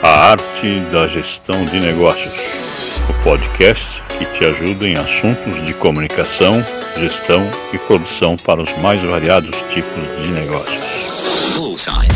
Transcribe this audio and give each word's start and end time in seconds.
A 0.00 0.30
Arte 0.30 0.78
da 0.92 1.08
Gestão 1.08 1.64
de 1.64 1.80
Negócios, 1.80 2.32
o 3.10 3.24
podcast 3.24 4.00
que 4.16 4.24
te 4.26 4.44
ajuda 4.44 4.86
em 4.86 4.96
assuntos 4.96 5.60
de 5.66 5.74
comunicação, 5.74 6.54
gestão 6.96 7.40
e 7.72 7.78
produção 7.78 8.36
para 8.36 8.62
os 8.62 8.72
mais 8.78 9.02
variados 9.02 9.60
tipos 9.62 10.22
de 10.22 10.30
negócios. 10.30 10.84
Bullseye. 11.56 12.08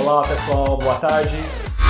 Olá 0.00 0.22
pessoal, 0.26 0.78
boa 0.78 0.98
tarde. 1.00 1.36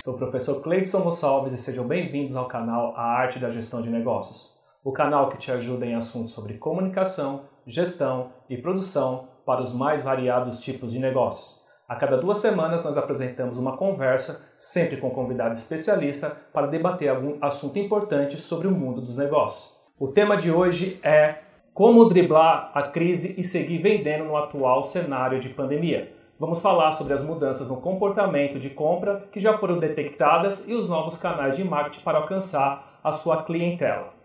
Sou 0.03 0.15
o 0.15 0.19
professor 0.19 0.61
Cleidson 0.61 1.03
Gonçalves 1.03 1.53
e 1.53 1.59
sejam 1.59 1.87
bem-vindos 1.87 2.35
ao 2.35 2.47
canal 2.47 2.95
A 2.97 3.03
Arte 3.03 3.39
da 3.39 3.49
Gestão 3.49 3.81
de 3.81 3.91
Negócios, 3.91 4.55
o 4.83 4.93
canal 4.93 5.29
que 5.29 5.39
te 5.39 5.53
ajuda 5.53 5.85
em 5.85 5.95
assuntos 5.95 6.33
sobre 6.33 6.55
comunicação, 6.55 7.43
gestão 7.67 8.33
e 8.49 8.57
produção 8.57 9.29
para 9.45 9.61
os 9.61 9.75
mais 9.75 10.03
variados 10.03 10.61
tipos 10.61 10.93
de 10.93 10.99
negócios. 10.99 11.61
A 11.87 11.97
cada 11.97 12.17
duas 12.17 12.39
semanas 12.39 12.85
nós 12.85 12.97
apresentamos 12.97 13.59
uma 13.59 13.77
conversa, 13.77 14.47
sempre 14.57 14.97
com 14.97 15.11
convidado 15.11 15.55
especialista, 15.55 16.31
para 16.53 16.69
debater 16.69 17.09
algum 17.09 17.37
assunto 17.41 17.79
importante 17.79 18.37
sobre 18.37 18.69
o 18.69 18.71
mundo 18.71 19.01
dos 19.01 19.19
negócios. 19.19 19.75
O 19.99 20.09
tema 20.09 20.37
de 20.37 20.53
hoje 20.53 21.01
é 21.03 21.39
como 21.75 22.09
driblar 22.09 22.71
a 22.75 22.85
crise 22.85 23.39
e 23.39 23.43
seguir 23.43 23.79
vendendo 23.79 24.25
no 24.25 24.37
atual 24.37 24.83
cenário 24.83 25.41
de 25.41 25.49
pandemia. 25.49 26.15
Vamos 26.39 26.63
falar 26.63 26.93
sobre 26.93 27.13
as 27.13 27.27
mudanças 27.27 27.69
no 27.69 27.81
comportamento 27.81 28.59
de 28.59 28.71
compra 28.71 29.29
que 29.31 29.41
já 29.41 29.59
foram 29.59 29.79
detectadas 29.79 30.69
e 30.69 30.73
os 30.73 30.89
novos 30.89 31.19
canais 31.19 31.57
de 31.57 31.65
marketing 31.65 32.05
para 32.05 32.19
alcançar 32.19 33.01
a 33.03 33.13
sua 33.13 33.43
clientela. 33.43 34.20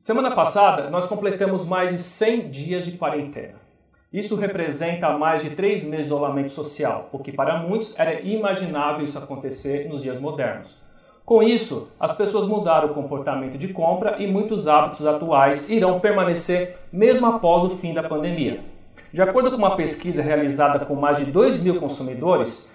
Semana 0.00 0.30
passada, 0.30 0.88
nós 0.88 1.06
completamos 1.06 1.66
mais 1.66 1.90
de 1.90 1.98
100 1.98 2.48
dias 2.48 2.86
de 2.86 2.92
quarentena. 2.92 3.56
Isso 4.10 4.34
representa 4.34 5.10
mais 5.18 5.42
de 5.42 5.50
três 5.50 5.84
meses 5.84 6.06
de 6.06 6.12
isolamento 6.14 6.50
social, 6.50 7.10
o 7.12 7.18
que 7.18 7.30
para 7.30 7.58
muitos 7.58 7.98
era 7.98 8.18
imaginável 8.22 9.04
isso 9.04 9.18
acontecer 9.18 9.90
nos 9.90 10.00
dias 10.00 10.18
modernos. 10.18 10.80
Com 11.22 11.42
isso, 11.42 11.88
as 12.00 12.16
pessoas 12.16 12.46
mudaram 12.46 12.88
o 12.88 12.94
comportamento 12.94 13.58
de 13.58 13.74
compra 13.74 14.16
e 14.18 14.26
muitos 14.26 14.66
hábitos 14.66 15.04
atuais 15.04 15.68
irão 15.68 16.00
permanecer 16.00 16.78
mesmo 16.90 17.26
após 17.26 17.64
o 17.64 17.76
fim 17.76 17.92
da 17.92 18.02
pandemia. 18.02 18.64
De 19.12 19.20
acordo 19.20 19.50
com 19.50 19.58
uma 19.58 19.76
pesquisa 19.76 20.22
realizada 20.22 20.82
com 20.86 20.94
mais 20.94 21.18
de 21.18 21.26
2 21.26 21.62
mil 21.62 21.78
consumidores, 21.78 22.70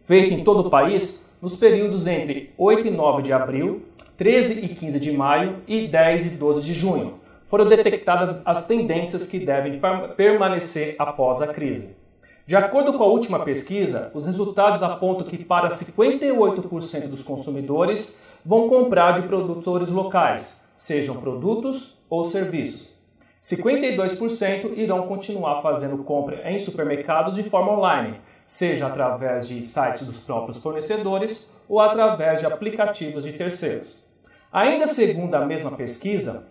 feita 0.00 0.32
em 0.32 0.44
todo 0.44 0.68
o 0.68 0.70
país, 0.70 1.28
nos 1.42 1.56
períodos 1.56 2.06
entre 2.06 2.54
8 2.56 2.86
e 2.86 2.90
9 2.92 3.22
de 3.22 3.32
abril, 3.32 3.82
13 4.18 4.64
e 4.64 4.68
15 4.70 4.98
de 4.98 5.16
maio 5.16 5.62
e 5.68 5.86
10 5.86 6.32
e 6.32 6.34
12 6.34 6.60
de 6.62 6.72
junho, 6.72 7.20
foram 7.44 7.66
detectadas 7.66 8.42
as 8.44 8.66
tendências 8.66 9.28
que 9.28 9.38
devem 9.38 9.80
permanecer 10.16 10.96
após 10.98 11.40
a 11.40 11.46
crise. 11.46 11.96
De 12.44 12.56
acordo 12.56 12.94
com 12.94 13.04
a 13.04 13.06
última 13.06 13.44
pesquisa, 13.44 14.10
os 14.12 14.26
resultados 14.26 14.82
apontam 14.82 15.24
que 15.24 15.44
para 15.44 15.68
58% 15.68 17.06
dos 17.06 17.22
consumidores 17.22 18.18
vão 18.44 18.68
comprar 18.68 19.12
de 19.12 19.28
produtores 19.28 19.88
locais, 19.88 20.64
sejam 20.74 21.20
produtos 21.20 21.96
ou 22.10 22.24
serviços. 22.24 22.96
52% 23.40 24.76
irão 24.76 25.06
continuar 25.06 25.62
fazendo 25.62 25.98
compra 25.98 26.42
em 26.50 26.58
supermercados 26.58 27.36
de 27.36 27.44
forma 27.44 27.70
online, 27.70 28.20
seja 28.44 28.88
através 28.88 29.46
de 29.46 29.62
sites 29.62 30.08
dos 30.08 30.26
próprios 30.26 30.58
fornecedores 30.58 31.48
ou 31.68 31.80
através 31.80 32.40
de 32.40 32.46
aplicativos 32.46 33.22
de 33.22 33.32
terceiros. 33.34 34.07
Ainda 34.52 34.86
segundo 34.86 35.34
a 35.34 35.44
mesma 35.44 35.70
pesquisa, 35.72 36.48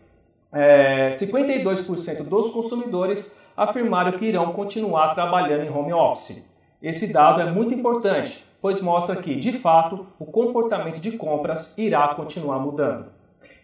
é, 0.54 1.10
52% 1.10 2.24
dos 2.24 2.52
consumidores 2.52 3.40
afirmaram 3.56 4.18
que 4.18 4.26
irão 4.26 4.54
continuar 4.54 5.14
trabalhando 5.14 5.64
em 5.64 5.70
home 5.70 5.94
office. 5.94 6.44
Esse 6.82 7.12
dado 7.12 7.42
é 7.42 7.52
muito 7.52 7.74
importante, 7.74 8.46
pois 8.62 8.80
mostra 8.82 9.16
que, 9.16 9.36
de 9.36 9.52
fato, 9.52 10.06
o 10.20 10.26
comportamento 10.26 11.00
de 11.00 11.18
compras 11.18 11.76
irá 11.76 12.10
continuar 12.10 12.60
mudando. 12.60 13.08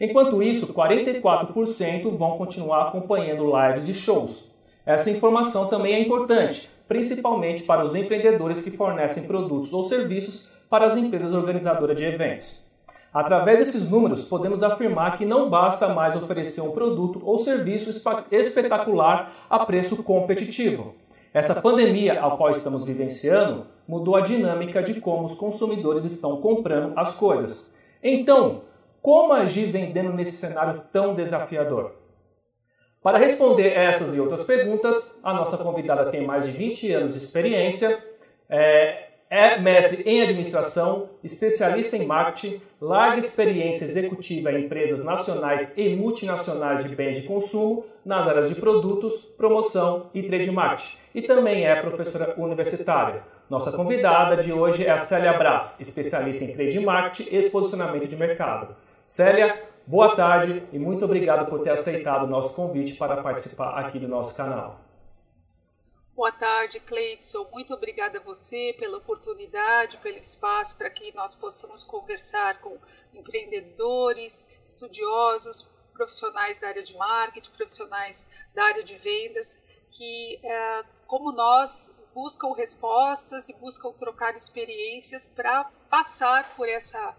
Enquanto 0.02 0.42
isso, 0.42 0.74
44% 0.74 2.10
vão 2.10 2.38
continuar 2.38 2.88
acompanhando 2.88 3.52
lives 3.56 3.86
de 3.86 3.94
shows. 3.94 4.52
Essa 4.84 5.12
informação 5.12 5.68
também 5.68 5.94
é 5.94 6.00
importante, 6.00 6.70
principalmente 6.88 7.64
para 7.64 7.84
os 7.84 7.94
empreendedores 7.94 8.62
que 8.62 8.72
fornecem 8.72 9.28
produtos 9.28 9.72
ou 9.72 9.84
serviços 9.84 10.50
para 10.70 10.86
as 10.86 10.98
empresas 10.98 11.34
organizadoras 11.34 11.96
de 11.96 12.06
eventos. 12.06 12.73
Através 13.14 13.60
desses 13.60 13.92
números, 13.92 14.28
podemos 14.28 14.64
afirmar 14.64 15.18
que 15.18 15.26
não 15.26 15.50
basta 15.50 15.90
mais 15.90 16.16
oferecer 16.16 16.62
um 16.62 16.72
produto 16.72 17.22
ou 17.24 17.38
serviço 17.38 17.92
espetacular 18.32 19.32
a 19.48 19.66
preço 19.66 20.04
competitivo. 20.04 20.96
Essa 21.32 21.62
pandemia 21.62 22.20
ao 22.20 22.38
qual 22.38 22.50
estamos 22.50 22.84
vivenciando 22.84 23.68
mudou 23.88 24.16
a 24.16 24.22
dinâmica 24.22 24.82
de 24.82 25.00
como 25.00 25.26
os 25.26 25.36
consumidores 25.36 26.06
estão 26.06 26.42
comprando 26.42 26.94
as 26.96 27.16
coisas. 27.16 27.74
Então, 28.02 28.62
como 29.02 29.34
agir 29.34 29.66
vendendo 29.66 30.12
nesse 30.12 30.36
cenário 30.38 30.82
tão 30.92 31.14
desafiador? 31.14 31.94
Para 33.02 33.18
responder 33.18 33.74
essas 33.74 34.16
e 34.16 34.20
outras 34.20 34.44
perguntas, 34.44 35.20
a 35.24 35.34
nossa 35.34 35.62
convidada 35.62 36.10
tem 36.10 36.26
mais 36.26 36.46
de 36.46 36.52
20 36.52 36.94
anos 36.94 37.12
de 37.12 37.18
experiência, 37.18 38.02
é, 38.50 39.10
é 39.34 39.60
mestre 39.60 40.04
em 40.06 40.22
administração, 40.22 41.10
especialista 41.24 41.98
em 41.98 42.06
marketing, 42.06 42.62
larga 42.80 43.18
experiência 43.18 43.84
executiva 43.84 44.52
em 44.52 44.66
empresas 44.66 45.04
nacionais 45.04 45.76
e 45.76 45.96
multinacionais 45.96 46.86
de 46.86 46.96
bens 46.96 47.16
de 47.16 47.28
consumo 47.28 47.84
nas 48.06 48.28
áreas 48.28 48.50
de 48.50 48.62
produtos, 48.62 49.26
promoção 49.26 50.12
e 50.14 50.22
trade 50.22 50.52
marketing. 50.52 50.98
E 51.16 51.24
também 51.24 51.66
é 51.66 51.82
professora 51.82 52.36
universitária. 52.38 53.24
Nossa 53.50 53.76
convidada 53.76 54.38
de 54.38 54.54
hoje 54.54 54.86
é 54.86 54.92
a 54.92 55.00
Célia 55.00 55.34
Brás, 55.34 55.80
especialista 55.80 56.44
em 56.44 56.54
trade 56.54 56.80
marketing 56.86 57.36
e 57.36 57.50
posicionamento 57.50 58.08
de 58.08 58.16
mercado. 58.16 58.76
Célia, 59.04 59.64
boa 59.88 60.16
tarde 60.16 60.62
e 60.72 60.78
muito 60.78 61.06
obrigado 61.06 61.50
por 61.50 61.62
ter 61.62 61.72
aceitado 61.72 62.26
o 62.26 62.28
nosso 62.28 62.56
convite 62.56 62.94
para 62.98 63.18
participar 63.18 63.80
aqui 63.80 63.98
do 63.98 64.08
nosso 64.08 64.38
canal. 64.38 64.80
Boa 66.16 66.32
tarde, 66.32 66.80
Cleidson. 66.80 67.50
Muito 67.52 67.74
obrigada 67.74 68.20
a 68.20 68.22
você 68.22 68.76
pela 68.78 69.00
oportunidade, 69.00 69.98
pelo 69.98 70.20
espaço 70.20 70.78
para 70.78 70.90
que 70.90 71.12
nós 71.16 71.36
possamos 71.36 71.84
conversar 71.84 72.62
com 72.62 72.78
empreendedores, 73.12 74.48
estudiosos, 74.64 75.68
profissionais 75.92 76.60
da 76.60 76.68
área 76.68 76.84
de 76.84 76.96
marketing, 76.96 77.50
profissionais 77.52 78.28
da 78.54 78.64
área 78.64 78.84
de 78.84 78.96
vendas, 78.96 79.64
que, 79.90 80.40
é, 80.44 80.84
como 81.08 81.32
nós, 81.32 81.96
buscam 82.14 82.54
respostas 82.54 83.50
e 83.50 83.54
buscam 83.54 83.92
trocar 83.94 84.36
experiências 84.36 85.28
para 85.28 85.66
passar 85.90 86.56
por 86.56 86.70
essa 86.70 87.18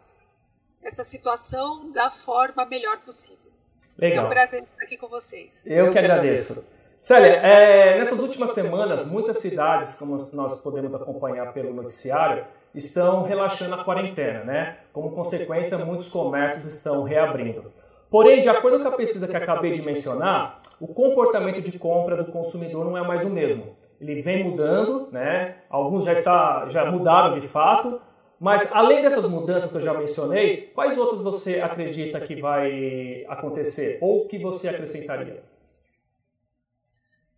essa 0.85 1.03
situação 1.03 1.91
da 1.93 2.11
forma 2.11 2.65
melhor 2.67 3.01
possível. 3.01 3.51
Legal. 3.97 4.25
É 4.25 4.27
um 4.27 4.31
prazer 4.31 4.63
estar 4.63 4.85
aqui 4.85 4.99
com 4.99 5.09
vocês. 5.09 5.67
Eu 5.67 5.91
que 5.91 5.99
agradeço. 5.99 6.74
Célia, 7.05 7.33
é, 7.33 7.99
nessas 7.99 8.19
últimas 8.19 8.53
semanas, 8.53 9.11
muitas 9.11 9.37
cidades, 9.37 9.99
como 9.99 10.17
nós 10.33 10.63
podemos 10.63 10.95
acompanhar 10.95 11.53
pelo 11.53 11.75
noticiário, 11.75 12.47
estão 12.75 13.23
relaxando 13.25 13.75
a 13.75 13.85
quarentena, 13.85 14.43
né? 14.43 14.79
Como 14.91 15.11
consequência, 15.11 15.77
muitos 15.85 16.09
comércios 16.09 16.65
estão 16.65 17.03
reabrindo. 17.03 17.71
Porém, 18.11 18.41
de 18.41 18.49
acordo 18.49 18.81
com 18.81 18.89
a 18.89 18.93
pesquisa 18.93 19.29
que 19.29 19.37
acabei 19.37 19.73
de 19.73 19.85
mencionar, 19.85 20.63
o 20.81 20.87
comportamento 20.87 21.61
de 21.61 21.79
compra 21.79 22.17
do 22.17 22.33
consumidor 22.33 22.87
não 22.87 22.97
é 22.97 23.07
mais 23.07 23.23
o 23.23 23.35
mesmo. 23.35 23.77
Ele 24.01 24.23
vem 24.23 24.43
mudando, 24.43 25.09
né? 25.13 25.57
Alguns 25.69 26.05
já, 26.05 26.15
está, 26.15 26.71
já 26.71 26.91
mudaram 26.91 27.33
de 27.33 27.43
fato, 27.43 28.01
mas 28.41 28.73
além 28.73 29.03
dessas 29.03 29.31
mudanças 29.31 29.71
que 29.71 29.77
eu 29.77 29.83
já 29.83 29.93
mencionei, 29.93 30.73
quais 30.75 30.97
outras 30.97 31.21
você 31.21 31.61
acredita 31.61 32.19
que 32.19 32.41
vai 32.41 33.27
acontecer 33.29 33.99
ou 34.01 34.27
que 34.27 34.39
você 34.39 34.71
acrescentaria? 34.71 35.53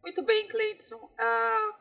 Muito 0.06 0.22
bem, 0.22 0.46
Cleidson. 0.46 0.98
Uh, 0.98 1.74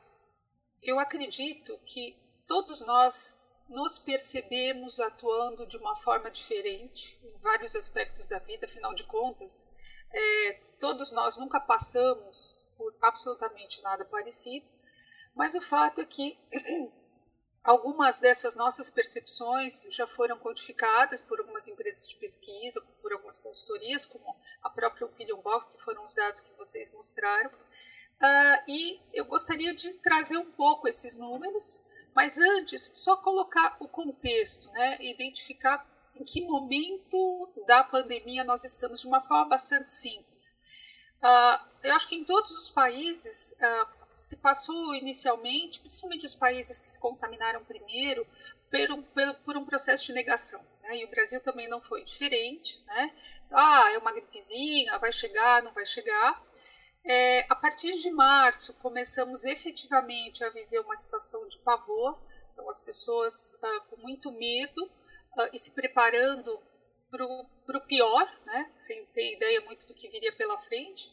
eu 0.82 0.98
acredito 0.98 1.78
que 1.86 2.18
todos 2.48 2.82
nós 2.82 3.40
nos 3.70 4.00
percebemos 4.00 5.00
atuando 5.00 5.68
de 5.68 5.78
uma 5.78 5.96
forma 5.98 6.32
diferente 6.32 7.20
em 7.24 7.38
vários 7.38 7.76
aspectos 7.76 8.26
da 8.26 8.40
vida, 8.40 8.66
afinal 8.66 8.96
de 8.96 9.04
contas, 9.04 9.72
é, 10.12 10.54
todos 10.80 11.12
nós 11.12 11.38
nunca 11.38 11.60
passamos 11.60 12.68
por 12.76 12.96
absolutamente 13.00 13.80
nada 13.84 14.04
parecido, 14.04 14.74
mas 15.36 15.54
o 15.54 15.62
fato 15.62 16.02
é 16.02 16.06
que 16.06 16.36
Algumas 17.66 18.20
dessas 18.20 18.56
nossas 18.56 18.92
percepções 18.92 19.88
já 19.90 20.06
foram 20.06 20.38
codificadas 20.38 21.24
por 21.24 21.40
algumas 21.40 21.68
empresas 21.68 22.08
de 22.08 22.16
pesquisa, 22.16 22.80
por 23.02 23.12
algumas 23.12 23.40
consultorias, 23.40 24.06
como 24.06 24.40
a 24.62 24.70
própria 24.70 25.08
Opinion 25.08 25.42
Box, 25.42 25.70
que 25.70 25.82
foram 25.82 26.06
os 26.06 26.14
dados 26.14 26.42
que 26.42 26.56
vocês 26.56 26.92
mostraram. 26.92 27.50
Uh, 28.22 28.64
e 28.68 29.00
eu 29.14 29.26
gostaria 29.26 29.74
de 29.74 29.94
trazer 29.96 30.38
um 30.38 30.52
pouco 30.52 30.88
esses 30.88 31.18
números, 31.18 31.84
mas 32.16 32.38
antes, 32.38 32.92
só 32.94 33.18
colocar 33.18 33.76
o 33.80 33.88
contexto, 33.88 34.72
né, 34.72 34.98
identificar 35.02 35.86
em 36.16 36.24
que 36.24 36.42
momento 36.42 37.52
da 37.68 37.84
pandemia 37.84 38.44
nós 38.44 38.64
estamos 38.64 39.02
de 39.02 39.08
uma 39.08 39.22
forma 39.22 39.50
bastante 39.50 39.92
simples. 39.92 40.56
Uh, 41.22 41.66
eu 41.84 41.94
acho 41.94 42.08
que 42.08 42.16
em 42.16 42.24
todos 42.24 42.52
os 42.52 42.70
países 42.70 43.52
uh, 43.54 43.88
se 44.16 44.38
passou 44.38 44.96
inicialmente, 44.96 45.80
principalmente 45.80 46.26
os 46.26 46.34
países 46.34 46.80
que 46.80 46.88
se 46.88 47.00
contaminaram 47.00 47.66
primeiro, 47.66 48.26
por 48.70 48.92
um, 48.92 49.34
por 49.44 49.58
um 49.58 49.66
processo 49.66 50.06
de 50.06 50.14
negação. 50.14 50.64
Né? 50.84 50.98
E 50.98 51.06
o 51.06 51.10
Brasil 51.10 51.42
também 51.42 51.68
não 51.68 51.82
foi 51.82 52.04
diferente. 52.04 52.82
Né? 52.86 53.14
Ah, 53.52 53.92
é 53.94 53.98
uma 53.98 54.12
gripezinha, 54.12 54.98
vai 54.98 55.12
chegar, 55.12 55.62
não 55.64 55.74
vai 55.74 55.86
chegar. 55.86 56.42
É, 57.08 57.46
a 57.50 57.56
partir 57.56 57.92
de 58.00 58.10
março, 58.10 58.74
começamos 58.80 59.46
efetivamente 59.46 60.44
a 60.44 60.50
viver 60.50 60.80
uma 60.80 60.96
situação 60.96 61.48
de 61.48 61.60
pavor, 61.60 62.20
então 62.52 62.68
as 62.68 62.82
pessoas 62.82 63.56
ah, 63.62 63.80
com 63.90 63.98
muito 63.98 64.32
medo 64.32 64.90
ah, 65.38 65.50
e 65.54 65.60
se 65.60 65.72
preparando 65.72 66.60
para 67.12 67.78
o 67.78 67.86
pior, 67.88 68.30
né? 68.46 68.72
sem 68.76 69.06
ter 69.08 69.36
ideia 69.36 69.62
muito 69.62 69.88
do 69.88 69.94
que 69.94 70.10
viria 70.10 70.36
pela 70.36 70.58
frente. 70.64 71.08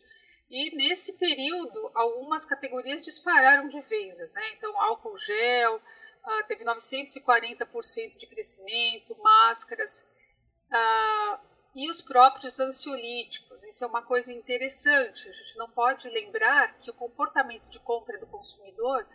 E 0.50 0.74
nesse 0.76 1.16
período, 1.18 1.90
algumas 1.94 2.44
categorias 2.44 3.02
dispararam 3.02 3.68
de 3.68 3.80
vendas. 3.82 4.34
Né? 4.34 4.42
Então, 4.56 4.78
álcool 4.80 5.16
gel 5.16 5.76
uh, 5.76 6.46
teve 6.46 6.64
940% 6.64 8.18
de 8.18 8.26
crescimento, 8.26 9.16
máscaras. 9.22 10.06
Uh, 10.70 11.51
e 11.74 11.90
os 11.90 12.02
próprios 12.02 12.60
ansiolíticos. 12.60 13.64
Isso 13.64 13.84
é 13.84 13.86
uma 13.86 14.02
coisa 14.02 14.32
interessante. 14.32 15.28
A 15.28 15.32
gente 15.32 15.56
não 15.56 15.70
pode 15.70 16.08
lembrar 16.08 16.78
que 16.78 16.90
o 16.90 16.94
comportamento 16.94 17.70
de 17.70 17.78
compra 17.78 18.18
do 18.18 18.26
consumidor 18.26 19.06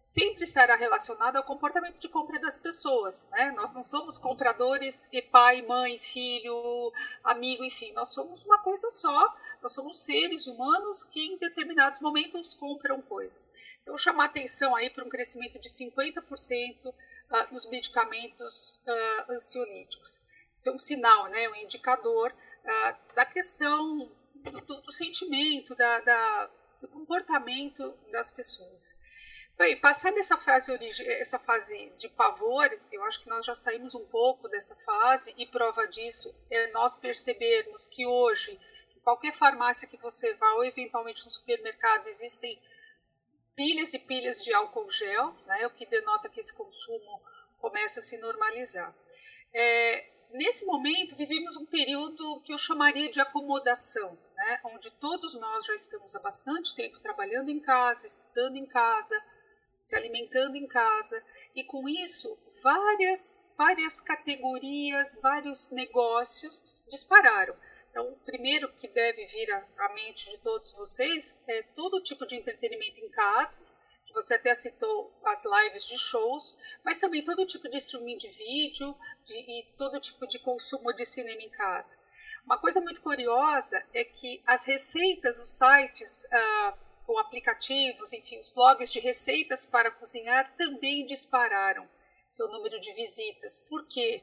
sempre 0.00 0.44
estará 0.44 0.76
relacionado 0.76 1.36
ao 1.36 1.44
comportamento 1.44 2.00
de 2.00 2.08
compra 2.08 2.40
das 2.40 2.58
pessoas. 2.58 3.28
Né? 3.30 3.52
Nós 3.52 3.74
não 3.74 3.82
somos 3.82 4.18
compradores 4.18 5.08
e 5.12 5.22
pai, 5.22 5.62
mãe, 5.62 5.98
filho, 5.98 6.92
amigo, 7.22 7.62
enfim. 7.62 7.92
Nós 7.92 8.08
somos 8.08 8.44
uma 8.44 8.58
coisa 8.58 8.90
só. 8.90 9.36
Nós 9.62 9.72
somos 9.72 10.02
seres 10.04 10.46
humanos 10.46 11.04
que 11.04 11.20
em 11.20 11.38
determinados 11.38 12.00
momentos 12.00 12.54
compram 12.54 13.00
coisas. 13.02 13.50
Vou 13.86 13.98
chamar 13.98 14.24
atenção 14.26 14.74
aí 14.74 14.90
para 14.90 15.04
um 15.04 15.08
crescimento 15.08 15.60
de 15.60 15.68
50% 15.68 16.94
ah, 17.30 17.48
nos 17.52 17.68
medicamentos 17.68 18.82
uh, 18.86 19.32
ansiolíticos 19.32 20.18
ser 20.60 20.70
um 20.70 20.78
sinal, 20.78 21.26
né, 21.28 21.48
um 21.48 21.54
indicador 21.54 22.30
uh, 22.30 23.14
da 23.14 23.24
questão 23.24 24.12
do, 24.34 24.60
do, 24.60 24.82
do 24.82 24.92
sentimento, 24.92 25.74
da, 25.74 26.00
da, 26.00 26.50
do 26.82 26.88
comportamento 26.88 27.94
das 28.12 28.30
pessoas. 28.30 28.94
Bem, 29.56 29.80
passar 29.80 30.12
dessa 30.12 30.36
fase, 30.36 30.72
essa 31.12 31.38
fase 31.38 31.90
de 31.96 32.08
pavor, 32.10 32.70
eu 32.92 33.02
acho 33.04 33.22
que 33.22 33.28
nós 33.28 33.44
já 33.44 33.54
saímos 33.54 33.94
um 33.94 34.04
pouco 34.06 34.48
dessa 34.48 34.74
fase 34.76 35.34
e 35.36 35.46
prova 35.46 35.86
disso 35.86 36.34
é 36.50 36.70
nós 36.72 36.98
percebermos 36.98 37.86
que 37.86 38.06
hoje, 38.06 38.58
em 38.94 39.00
qualquer 39.00 39.34
farmácia 39.34 39.88
que 39.88 39.96
você 39.96 40.34
vá 40.34 40.52
ou 40.54 40.64
eventualmente 40.64 41.24
no 41.24 41.30
supermercado, 41.30 42.06
existem 42.06 42.60
pilhas 43.54 43.92
e 43.94 43.98
pilhas 43.98 44.42
de 44.44 44.52
álcool 44.52 44.90
gel, 44.90 45.34
né, 45.46 45.66
o 45.66 45.70
que 45.70 45.86
denota 45.86 46.28
que 46.28 46.40
esse 46.40 46.54
consumo 46.54 47.22
começa 47.58 48.00
a 48.00 48.02
se 48.02 48.16
normalizar. 48.18 48.94
É, 49.52 50.19
nesse 50.32 50.64
momento, 50.64 51.16
vivemos 51.16 51.56
um 51.56 51.66
período 51.66 52.40
que 52.40 52.52
eu 52.52 52.58
chamaria 52.58 53.10
de 53.10 53.20
acomodação, 53.20 54.18
né? 54.34 54.60
onde 54.64 54.90
todos 54.92 55.34
nós 55.34 55.66
já 55.66 55.74
estamos 55.74 56.14
há 56.14 56.20
bastante 56.20 56.74
tempo 56.74 57.00
trabalhando 57.00 57.50
em 57.50 57.60
casa, 57.60 58.06
estudando 58.06 58.56
em 58.56 58.66
casa, 58.66 59.14
se 59.82 59.96
alimentando 59.96 60.56
em 60.56 60.66
casa, 60.66 61.22
e 61.54 61.64
com 61.64 61.88
isso, 61.88 62.38
várias, 62.62 63.50
várias 63.56 64.00
categorias, 64.00 65.18
vários 65.20 65.70
negócios 65.70 66.86
dispararam. 66.90 67.56
Então, 67.90 68.08
o 68.08 68.16
primeiro 68.18 68.72
que 68.74 68.86
deve 68.86 69.26
vir 69.26 69.50
à, 69.52 69.88
mente 69.94 70.30
de 70.30 70.38
todos 70.38 70.70
vocês 70.72 71.42
é 71.48 71.62
todo 71.74 72.02
tipo 72.02 72.24
de 72.24 72.36
entretenimento 72.36 73.00
em 73.00 73.08
casa, 73.08 73.60
você 74.12 74.34
até 74.34 74.54
citou 74.54 75.12
as 75.24 75.44
lives 75.44 75.86
de 75.86 75.98
shows, 75.98 76.58
mas 76.84 77.00
também 77.00 77.24
todo 77.24 77.46
tipo 77.46 77.68
de 77.68 77.76
streaming 77.76 78.18
de 78.18 78.28
vídeo 78.28 78.96
de, 79.24 79.34
e 79.34 79.66
todo 79.76 80.00
tipo 80.00 80.26
de 80.26 80.38
consumo 80.38 80.92
de 80.92 81.04
cinema 81.04 81.40
em 81.42 81.50
casa. 81.50 81.98
Uma 82.44 82.58
coisa 82.58 82.80
muito 82.80 83.00
curiosa 83.00 83.84
é 83.92 84.04
que 84.04 84.42
as 84.46 84.62
receitas, 84.64 85.38
os 85.38 85.50
sites 85.50 86.24
uh, 86.24 86.78
ou 87.06 87.18
aplicativos, 87.18 88.12
enfim, 88.12 88.38
os 88.38 88.48
blogs 88.48 88.90
de 88.90 89.00
receitas 89.00 89.66
para 89.66 89.90
cozinhar 89.90 90.54
também 90.56 91.06
dispararam 91.06 91.88
seu 92.26 92.48
número 92.48 92.80
de 92.80 92.92
visitas. 92.92 93.58
Por 93.58 93.86
quê? 93.86 94.22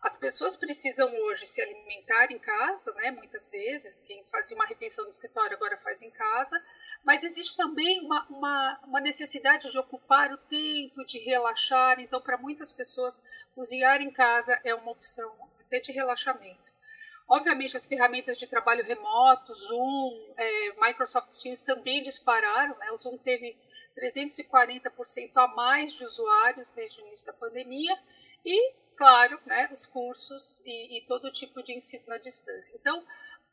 As 0.00 0.16
pessoas 0.16 0.56
precisam 0.56 1.14
hoje 1.14 1.46
se 1.46 1.60
alimentar 1.60 2.32
em 2.32 2.38
casa, 2.38 2.92
né? 2.94 3.10
Muitas 3.10 3.50
vezes, 3.50 4.00
quem 4.00 4.24
fazia 4.30 4.56
uma 4.56 4.64
refeição 4.64 5.04
no 5.04 5.10
escritório 5.10 5.56
agora 5.56 5.76
faz 5.78 6.00
em 6.00 6.10
casa, 6.10 6.62
mas 7.04 7.24
existe 7.24 7.56
também 7.56 8.00
uma, 8.00 8.26
uma, 8.28 8.80
uma, 8.86 9.00
necessidade 9.00 9.70
de 9.70 9.78
ocupar 9.78 10.32
o 10.32 10.36
tempo, 10.36 11.04
de 11.04 11.18
relaxar. 11.18 11.98
Então, 11.98 12.20
para 12.20 12.36
muitas 12.36 12.70
pessoas, 12.70 13.22
cozinhar 13.54 14.00
em 14.02 14.10
casa 14.10 14.60
é 14.64 14.74
uma 14.74 14.92
opção 14.92 15.32
até 15.60 15.80
de 15.80 15.92
relaxamento. 15.92 16.70
Obviamente, 17.28 17.76
as 17.76 17.86
ferramentas 17.86 18.36
de 18.36 18.46
trabalho 18.46 18.84
remoto, 18.84 19.54
Zoom, 19.54 20.34
é, 20.36 20.72
Microsoft 20.84 21.30
Teams 21.40 21.62
também 21.62 22.02
dispararam. 22.02 22.76
Né? 22.76 22.90
O 22.90 22.96
Zoom 22.96 23.16
teve 23.18 23.56
340% 23.96 25.30
a 25.36 25.48
mais 25.48 25.92
de 25.92 26.04
usuários 26.04 26.72
desde 26.72 27.00
o 27.00 27.06
início 27.06 27.26
da 27.26 27.32
pandemia. 27.32 27.96
E, 28.44 28.74
claro, 28.96 29.38
né, 29.46 29.68
os 29.72 29.86
cursos 29.86 30.60
e, 30.66 30.98
e 30.98 31.00
todo 31.06 31.30
tipo 31.30 31.62
de 31.62 31.72
ensino 31.72 32.12
à 32.12 32.18
distância. 32.18 32.74
Então, 32.74 33.04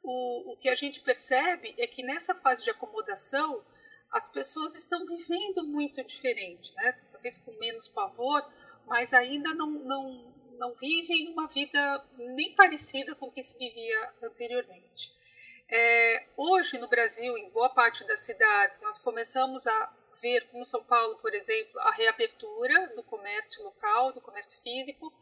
o, 0.04 0.54
o 0.54 0.58
que 0.58 0.70
a 0.70 0.76
gente 0.76 1.02
percebe 1.02 1.76
é 1.78 1.88
que 1.88 2.04
nessa 2.04 2.34
fase 2.36 2.64
de 2.64 2.70
acomodação, 2.70 3.64
as 4.12 4.30
pessoas 4.30 4.76
estão 4.76 5.06
vivendo 5.06 5.68
muito 5.68 6.04
diferente, 6.04 6.74
né? 6.76 6.98
talvez 7.12 7.38
com 7.38 7.52
menos 7.54 7.88
pavor, 7.88 8.46
mas 8.86 9.14
ainda 9.14 9.54
não, 9.54 9.70
não, 9.70 10.34
não 10.58 10.74
vivem 10.74 11.30
uma 11.30 11.48
vida 11.48 12.06
nem 12.18 12.56
parecida 12.56 13.16
com 13.16 13.28
o 13.28 13.32
que 13.32 13.44
se 13.44 13.58
vivia 13.58 14.14
anteriormente. 14.24 15.12
É, 15.70 16.26
hoje, 16.38 16.78
no 16.78 16.88
Brasil, 16.88 17.38
em 17.38 17.50
boa 17.50 17.70
parte 17.70 18.06
das 18.06 18.22
cidades, 18.22 18.80
nós 18.82 18.98
começamos 19.00 19.68
a 19.68 19.94
ver, 20.22 20.48
como 20.50 20.64
São 20.64 20.84
Paulo, 20.84 21.18
por 21.18 21.34
exemplo, 21.34 21.80
a 21.82 21.92
reabertura 21.92 22.88
do 22.96 23.04
comércio 23.04 23.64
local, 23.64 24.14
do 24.14 24.22
comércio 24.22 24.58
físico, 24.62 25.14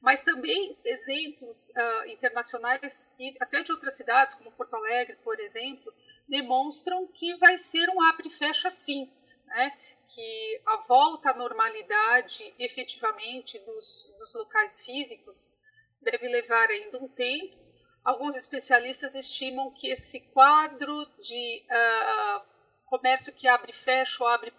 mas 0.00 0.22
também 0.22 0.78
exemplos 0.84 1.70
uh, 1.70 2.08
internacionais 2.08 3.14
e 3.18 3.34
até 3.40 3.62
de 3.62 3.72
outras 3.72 3.96
cidades, 3.96 4.34
como 4.34 4.52
Porto 4.52 4.76
Alegre, 4.76 5.16
por 5.24 5.38
exemplo, 5.40 5.92
demonstram 6.28 7.06
que 7.08 7.34
vai 7.36 7.58
ser 7.58 7.88
um 7.90 8.00
abre 8.02 8.28
e 8.28 8.32
fecha 8.32 8.70
sim, 8.70 9.10
né? 9.46 9.76
que 10.08 10.62
a 10.66 10.76
volta 10.88 11.30
à 11.30 11.34
normalidade 11.34 12.54
efetivamente 12.58 13.58
dos, 13.60 14.14
dos 14.18 14.34
locais 14.34 14.84
físicos 14.84 15.52
deve 16.00 16.28
levar 16.28 16.68
ainda 16.70 16.98
um 17.02 17.08
tempo. 17.08 17.56
Alguns 18.04 18.36
especialistas 18.36 19.16
estimam 19.16 19.72
que 19.72 19.88
esse 19.88 20.20
quadro 20.28 21.04
de 21.20 21.66
uh, 21.68 22.40
comércio 22.84 23.32
que 23.32 23.48
abre 23.48 23.72
e 23.72 23.74
fecha 23.74 24.22
ou 24.22 24.28
abre 24.28 24.52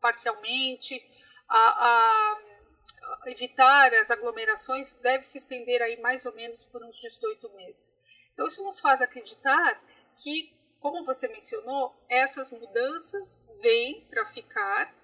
parcialmente, 0.00 1.02
a, 1.48 1.56
a 1.56 2.38
evitar 3.26 3.92
as 3.94 4.10
aglomerações 4.10 4.96
deve 4.98 5.24
se 5.24 5.38
estender 5.38 5.82
aí 5.82 6.00
mais 6.00 6.24
ou 6.26 6.34
menos 6.34 6.62
por 6.64 6.84
uns 6.84 6.98
18 6.98 7.48
meses. 7.54 7.96
Então 8.32 8.48
isso 8.48 8.62
nos 8.62 8.80
faz 8.80 9.00
acreditar 9.00 9.82
que, 10.18 10.54
como 10.80 11.04
você 11.04 11.26
mencionou, 11.28 11.94
essas 12.08 12.50
mudanças 12.50 13.48
vêm 13.60 14.06
para 14.08 14.26
ficar, 14.26 14.94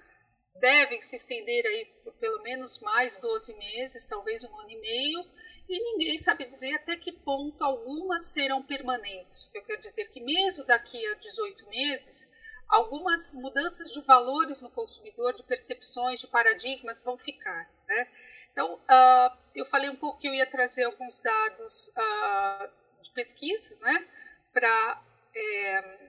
devem 0.57 1.01
se 1.01 1.17
estender 1.17 1.67
aí 1.67 1.87
por 2.05 2.12
pelo 2.15 2.43
menos 2.43 2.79
mais 2.81 3.19
12 3.19 3.55
meses, 3.55 4.07
talvez 4.07 4.45
um 4.45 4.61
ano 4.61 4.71
e 4.71 4.81
meio, 4.81 5.27
e 5.69 5.93
ninguém 5.93 6.19
sabe 6.19 6.45
dizer 6.45 6.75
até 6.75 6.97
que 6.97 7.11
ponto 7.11 7.65
algumas 7.65 8.27
serão 8.27 8.62
permanentes. 8.62 9.51
Eu 9.55 9.62
quero 9.62 9.81
dizer 9.81 10.11
que 10.11 10.21
mesmo 10.21 10.65
daqui 10.65 11.05
a 11.07 11.15
18 11.15 11.67
meses, 11.69 12.31
algumas 12.69 13.33
mudanças 13.33 13.91
de 13.91 14.01
valores 14.03 14.61
no 14.61 14.71
consumidor, 14.71 15.35
de 15.35 15.43
percepções, 15.43 16.21
de 16.21 16.27
paradigmas 16.27 17.01
vão 17.01 17.17
ficar. 17.17 17.72
Né? 17.93 18.09
Então, 18.53 18.75
uh, 18.75 19.37
eu 19.55 19.65
falei 19.67 19.91
um 19.91 19.97
pouco 19.97 20.19
que 20.19 20.27
eu 20.27 20.35
ia 20.35 20.47
trazer 20.47 20.85
alguns 20.85 21.21
dados 21.21 21.89
uh, 21.89 22.71
de 23.03 23.11
pesquisa 23.11 23.77
né, 23.81 24.07
para 24.53 25.03
é, 25.35 26.01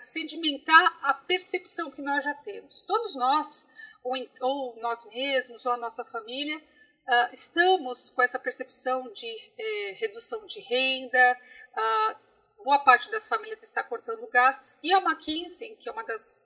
sedimentar 0.00 0.98
a 1.02 1.14
percepção 1.14 1.90
que 1.90 2.02
nós 2.02 2.24
já 2.24 2.34
temos. 2.34 2.82
Todos 2.82 3.14
nós, 3.14 3.68
ou, 4.02 4.14
ou 4.40 4.76
nós 4.80 5.08
mesmos, 5.10 5.64
ou 5.66 5.72
a 5.72 5.76
nossa 5.76 6.04
família, 6.04 6.58
uh, 6.58 7.32
estamos 7.32 8.10
com 8.10 8.22
essa 8.22 8.38
percepção 8.38 9.10
de 9.12 9.26
eh, 9.58 9.92
redução 9.98 10.46
de 10.46 10.60
renda, 10.60 11.38
boa 12.62 12.78
parte 12.80 13.10
das 13.10 13.26
famílias 13.26 13.62
está 13.62 13.82
cortando 13.82 14.26
gastos, 14.28 14.78
e 14.82 14.92
a 14.92 14.98
McKinsey, 14.98 15.76
que 15.76 15.88
é 15.88 15.92
uma 15.92 16.04
das 16.04 16.44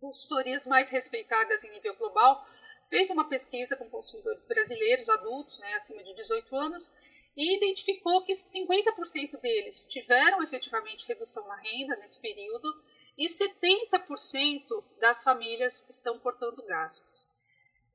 consultorias 0.00 0.66
mais 0.66 0.90
respeitadas 0.90 1.62
em 1.62 1.70
nível 1.70 1.94
global, 1.94 2.44
fez 2.92 3.08
uma 3.08 3.26
pesquisa 3.26 3.74
com 3.74 3.88
consumidores 3.88 4.44
brasileiros 4.44 5.08
adultos, 5.08 5.58
né, 5.60 5.72
acima 5.72 6.04
de 6.04 6.14
18 6.14 6.54
anos, 6.54 6.92
e 7.34 7.56
identificou 7.56 8.22
que 8.22 8.34
50% 8.34 9.40
deles 9.40 9.86
tiveram 9.86 10.42
efetivamente 10.42 11.08
redução 11.08 11.48
na 11.48 11.56
renda 11.56 11.96
nesse 11.96 12.20
período 12.20 12.68
e 13.16 13.28
70% 13.28 14.84
das 15.00 15.22
famílias 15.22 15.86
estão 15.88 16.18
cortando 16.18 16.62
gastos. 16.66 17.22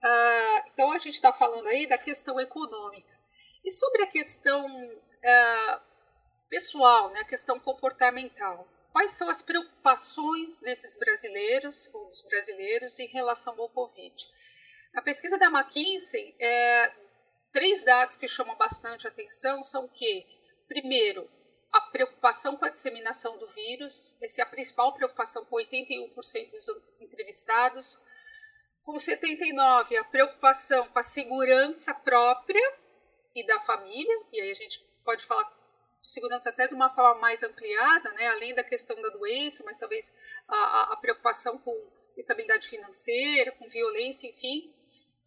Uh, 0.03 0.67
então 0.73 0.91
a 0.91 0.97
gente 0.97 1.13
está 1.13 1.31
falando 1.31 1.67
aí 1.67 1.85
da 1.85 1.99
questão 1.99 2.39
econômica. 2.39 3.15
E 3.63 3.69
sobre 3.69 4.01
a 4.01 4.07
questão 4.07 4.65
uh, 4.65 5.81
pessoal, 6.49 7.11
né, 7.11 7.19
a 7.19 7.25
questão 7.25 7.59
comportamental, 7.59 8.67
quais 8.91 9.11
são 9.11 9.29
as 9.29 9.43
preocupações 9.43 10.59
desses 10.59 10.97
brasileiros 10.97 11.87
ou 11.93 12.07
dos 12.07 12.23
brasileiros 12.23 12.97
em 12.97 13.07
relação 13.09 13.53
ao 13.61 13.69
Covid? 13.69 14.27
A 14.97 15.01
pesquisa 15.03 15.37
da 15.37 15.45
McKinsey, 15.45 16.35
é, 16.39 16.91
três 17.53 17.83
dados 17.83 18.17
que 18.17 18.27
chamam 18.27 18.55
bastante 18.55 19.07
atenção 19.07 19.61
são 19.61 19.87
que, 19.87 20.25
primeiro, 20.67 21.29
a 21.71 21.79
preocupação 21.81 22.57
com 22.57 22.65
a 22.65 22.69
disseminação 22.69 23.37
do 23.37 23.47
vírus, 23.47 24.17
essa 24.23 24.41
é 24.41 24.43
a 24.43 24.47
principal 24.47 24.95
preocupação 24.95 25.45
com 25.45 25.55
81% 25.55 26.49
dos 26.49 26.67
entrevistados. 26.99 28.03
Com 28.83 28.95
79%, 28.95 29.99
a 29.99 30.03
preocupação 30.03 30.87
com 30.87 30.97
a 30.97 31.03
segurança 31.03 31.93
própria 31.93 32.73
e 33.35 33.45
da 33.45 33.59
família, 33.59 34.19
e 34.33 34.41
aí 34.41 34.49
a 34.49 34.55
gente 34.55 34.83
pode 35.05 35.27
falar 35.27 35.43
de 35.43 36.09
segurança 36.09 36.49
até 36.49 36.67
de 36.67 36.73
uma 36.73 36.89
forma 36.89 37.21
mais 37.21 37.43
ampliada, 37.43 38.11
né? 38.13 38.29
além 38.29 38.55
da 38.55 38.63
questão 38.63 38.99
da 38.99 39.09
doença, 39.09 39.63
mas 39.63 39.77
talvez 39.77 40.11
a, 40.47 40.55
a, 40.55 40.93
a 40.93 40.97
preocupação 40.97 41.59
com 41.59 41.87
estabilidade 42.17 42.67
financeira, 42.67 43.51
com 43.51 43.69
violência, 43.69 44.27
enfim. 44.27 44.73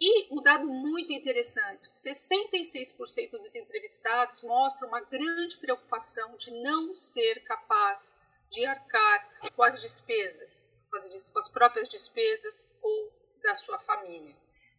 E 0.00 0.34
um 0.34 0.42
dado 0.42 0.66
muito 0.66 1.12
interessante: 1.12 1.90
66% 1.90 3.32
dos 3.32 3.54
entrevistados 3.54 4.42
mostram 4.42 4.88
uma 4.88 5.00
grande 5.00 5.58
preocupação 5.58 6.36
de 6.36 6.50
não 6.62 6.94
ser 6.94 7.44
capaz 7.44 8.18
de 8.50 8.64
arcar 8.64 9.28
com 9.54 9.62
as 9.62 9.80
despesas, 9.80 10.82
com 10.90 10.96
as, 10.96 11.30
com 11.30 11.38
as 11.38 11.48
próprias 11.48 11.88
despesas 11.88 12.72
ou 12.82 13.12
da 13.42 13.54
sua 13.54 13.78
família. 13.78 14.36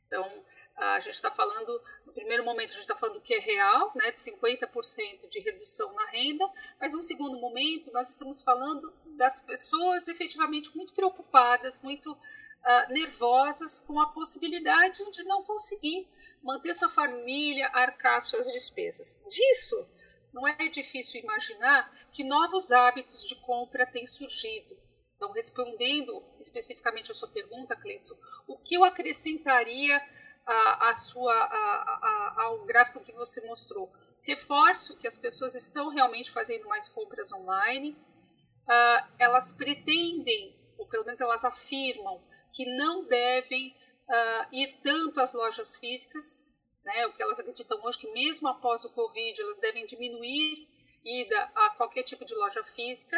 Então, 0.07 0.43
a 0.75 0.99
gente 0.99 1.15
está 1.15 1.31
falando, 1.31 1.81
no 2.05 2.11
primeiro 2.11 2.43
momento, 2.43 2.71
a 2.71 2.73
gente 2.73 2.81
está 2.81 2.95
falando 2.95 3.21
que 3.21 3.33
é 3.33 3.39
real, 3.39 3.91
né, 3.95 4.11
de 4.11 4.19
50% 4.19 5.29
de 5.29 5.39
redução 5.39 5.93
na 5.93 6.05
renda, 6.07 6.49
mas 6.79 6.93
no 6.93 7.01
segundo 7.01 7.39
momento, 7.39 7.91
nós 7.93 8.09
estamos 8.09 8.41
falando 8.41 8.93
das 9.17 9.39
pessoas 9.39 10.07
efetivamente 10.07 10.75
muito 10.75 10.93
preocupadas, 10.93 11.79
muito 11.81 12.17
uh, 12.61 12.93
nervosas 12.93 13.81
com 13.81 13.99
a 13.99 14.07
possibilidade 14.07 15.03
de 15.11 15.23
não 15.23 15.43
conseguir 15.43 16.07
manter 16.41 16.73
sua 16.73 16.89
família, 16.89 17.69
arcar 17.73 18.21
suas 18.21 18.47
despesas. 18.51 19.21
Disso, 19.27 19.87
não 20.33 20.47
é 20.47 20.69
difícil 20.69 21.21
imaginar 21.21 21.91
que 22.11 22.23
novos 22.23 22.71
hábitos 22.71 23.27
de 23.27 23.35
compra 23.35 23.85
têm 23.85 24.07
surgido. 24.07 24.77
Então, 25.15 25.31
respondendo 25.33 26.23
especificamente 26.39 27.11
a 27.11 27.13
sua 27.13 27.27
pergunta, 27.27 27.75
Cleiton, 27.75 28.15
o 28.47 28.57
que 28.57 28.75
eu 28.75 28.83
acrescentaria 28.83 30.01
a, 30.45 30.89
a 30.89 30.95
sua, 30.95 31.33
a, 31.33 32.35
a, 32.37 32.43
ao 32.43 32.65
gráfico 32.65 33.01
que 33.01 33.11
você 33.11 33.45
mostrou? 33.45 33.93
Reforço 34.23 34.97
que 34.97 35.07
as 35.07 35.17
pessoas 35.17 35.53
estão 35.53 35.89
realmente 35.89 36.31
fazendo 36.31 36.67
mais 36.67 36.89
compras 36.89 37.31
online. 37.31 37.91
Uh, 37.91 39.07
elas 39.19 39.51
pretendem, 39.51 40.55
ou 40.77 40.87
pelo 40.87 41.05
menos 41.05 41.21
elas 41.21 41.45
afirmam, 41.45 42.23
que 42.51 42.65
não 42.77 43.05
devem 43.05 43.75
uh, 44.09 44.55
ir 44.55 44.79
tanto 44.83 45.19
às 45.19 45.33
lojas 45.33 45.77
físicas, 45.77 46.47
né, 46.83 47.05
o 47.05 47.13
que 47.13 47.21
elas 47.21 47.39
acreditam 47.39 47.79
hoje 47.83 47.99
que 47.99 48.11
mesmo 48.11 48.47
após 48.47 48.83
o 48.83 48.89
Covid 48.89 49.39
elas 49.39 49.59
devem 49.59 49.85
diminuir 49.85 50.67
ida 51.03 51.51
a 51.55 51.71
qualquer 51.71 52.03
tipo 52.03 52.25
de 52.25 52.33
loja 52.33 52.63
física. 52.63 53.17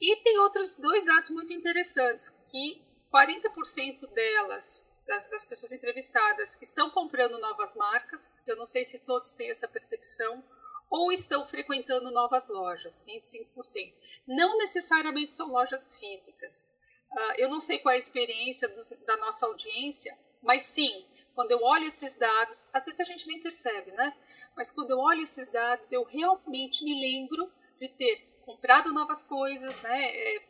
E 0.00 0.16
tem 0.16 0.38
outros 0.38 0.74
dois 0.74 1.06
dados 1.06 1.30
muito 1.30 1.52
interessantes, 1.52 2.28
que 2.50 2.84
40% 3.12 4.12
delas, 4.12 4.92
das, 5.06 5.30
das 5.30 5.44
pessoas 5.44 5.72
entrevistadas, 5.72 6.58
estão 6.60 6.90
comprando 6.90 7.38
novas 7.38 7.74
marcas, 7.74 8.40
eu 8.46 8.56
não 8.56 8.66
sei 8.66 8.84
se 8.84 8.98
todos 8.98 9.32
têm 9.32 9.50
essa 9.50 9.66
percepção, 9.66 10.44
ou 10.90 11.10
estão 11.10 11.44
frequentando 11.46 12.10
novas 12.10 12.48
lojas, 12.48 13.04
25%. 13.06 13.94
Não 14.26 14.58
necessariamente 14.58 15.34
são 15.34 15.48
lojas 15.48 15.96
físicas. 15.98 16.75
Uh, 17.12 17.32
eu 17.38 17.48
não 17.48 17.60
sei 17.60 17.78
qual 17.78 17.92
é 17.92 17.96
a 17.96 17.98
experiência 17.98 18.68
da 19.06 19.16
nossa 19.18 19.46
audiência, 19.46 20.16
mas 20.42 20.64
sim, 20.64 21.06
quando 21.34 21.50
eu 21.52 21.62
olho 21.62 21.86
esses 21.86 22.16
dados, 22.16 22.68
às 22.72 22.84
vezes 22.84 23.00
a 23.00 23.04
gente 23.04 23.26
nem 23.26 23.40
percebe, 23.40 23.90
né? 23.92 24.16
Mas 24.56 24.70
quando 24.70 24.90
eu 24.90 24.98
olho 24.98 25.22
esses 25.22 25.50
dados, 25.50 25.92
eu 25.92 26.02
realmente 26.02 26.82
me 26.82 26.98
lembro 26.98 27.52
de 27.78 27.88
ter 27.90 28.40
comprado 28.44 28.92
novas 28.92 29.22
coisas, 29.22 29.82
né? 29.82 30.16
É, 30.16 30.42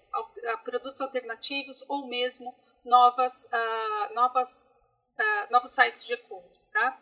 produtos 0.65 1.01
alternativos 1.01 1.85
ou 1.89 2.07
mesmo 2.07 2.55
novas, 2.85 3.47
uh, 3.47 4.15
novas, 4.15 4.71
uh, 5.19 5.53
novos 5.53 5.73
sites 5.73 6.05
de 6.05 6.15
e-commerce, 6.15 6.73
tá? 6.73 6.99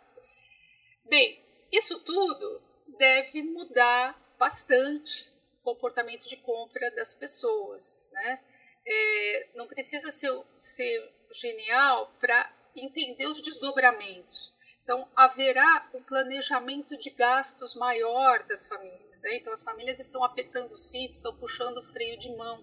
Bem, 1.04 1.44
isso 1.70 2.00
tudo 2.00 2.62
deve 2.98 3.42
mudar 3.42 4.18
bastante 4.38 5.30
o 5.60 5.64
comportamento 5.64 6.26
de 6.26 6.36
compra 6.38 6.90
das 6.92 7.14
pessoas, 7.14 8.08
né? 8.12 8.42
É, 8.86 9.48
não 9.54 9.66
precisa 9.66 10.10
ser, 10.10 10.32
ser 10.56 11.12
genial 11.34 12.12
para 12.20 12.50
entender 12.76 13.26
os 13.26 13.40
desdobramentos. 13.40 14.54
Então, 14.82 15.08
haverá 15.16 15.88
um 15.94 16.02
planejamento 16.02 16.96
de 16.98 17.08
gastos 17.08 17.74
maior 17.74 18.42
das 18.46 18.66
famílias. 18.66 19.22
Né? 19.22 19.36
Então, 19.36 19.52
as 19.52 19.62
famílias 19.62 19.98
estão 19.98 20.22
apertando 20.22 20.72
o 20.72 20.76
cinto, 20.76 21.12
estão 21.12 21.34
puxando 21.36 21.78
o 21.78 21.92
freio 21.92 22.18
de 22.18 22.30
mão. 22.36 22.62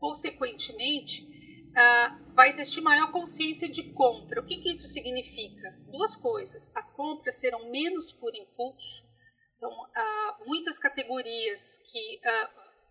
Consequentemente, 0.00 1.24
ah, 1.76 2.18
vai 2.34 2.48
existir 2.48 2.80
maior 2.80 3.12
consciência 3.12 3.68
de 3.68 3.84
compra. 3.92 4.40
O 4.40 4.44
que, 4.44 4.56
que 4.56 4.72
isso 4.72 4.88
significa? 4.88 5.70
Duas 5.86 6.16
coisas. 6.16 6.74
As 6.74 6.90
compras 6.90 7.36
serão 7.36 7.70
menos 7.70 8.10
por 8.10 8.34
impulso. 8.34 9.04
Então, 9.56 9.70
ah, 9.94 10.38
muitas 10.44 10.80
categorias 10.80 11.78
que 11.92 12.20
ah, 12.24 12.50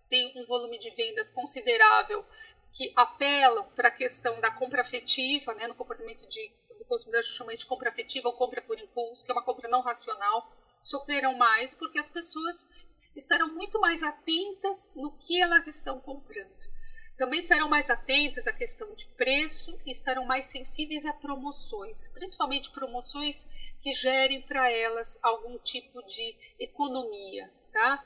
têm 0.10 0.32
um 0.38 0.46
volume 0.46 0.80
de 0.80 0.90
vendas 0.92 1.30
considerável 1.30 2.26
que 2.74 2.92
apelam 2.96 3.66
para 3.76 3.90
a 3.90 3.92
questão 3.92 4.40
da 4.40 4.52
compra 4.52 4.82
afetiva, 4.82 5.54
né, 5.56 5.68
no 5.68 5.76
comportamento 5.76 6.28
de, 6.30 6.52
do 6.78 6.86
consumidor, 6.86 7.20
a 7.20 7.22
gente 7.22 7.36
chama 7.36 7.54
isso 7.54 7.64
de 7.64 7.70
compra 7.70 7.90
afetiva 7.90 8.30
ou 8.30 8.34
compra 8.34 8.62
por 8.62 8.80
impulso, 8.80 9.26
que 9.26 9.32
é 9.32 9.34
uma 9.34 9.44
compra 9.44 9.68
não 9.68 9.82
racional, 9.82 10.52
sofrerão 10.82 11.38
mais 11.38 11.76
porque 11.76 12.00
as 12.00 12.10
pessoas 12.10 12.70
estarão 13.16 13.54
muito 13.54 13.80
mais 13.80 14.02
atentas 14.04 14.90
no 14.96 15.12
que 15.18 15.42
elas 15.42 15.68
estão 15.68 16.00
comprando. 16.00 16.62
Também 17.18 17.42
serão 17.42 17.70
mais 17.70 17.90
atentas 17.90 18.48
à 18.48 18.54
questão 18.54 18.96
de 18.96 19.06
preço 19.10 19.78
e 19.86 19.92
estarão 19.92 20.26
mais 20.26 20.46
sensíveis 20.46 21.06
a 21.06 21.14
promoções, 21.14 22.08
principalmente 22.08 22.72
promoções 22.72 23.48
que 23.80 23.94
gerem 23.94 24.42
para 24.42 24.72
elas 24.72 25.20
algum 25.22 25.58
tipo 25.60 26.02
de 26.04 26.36
economia, 26.58 27.52
tá? 27.72 28.04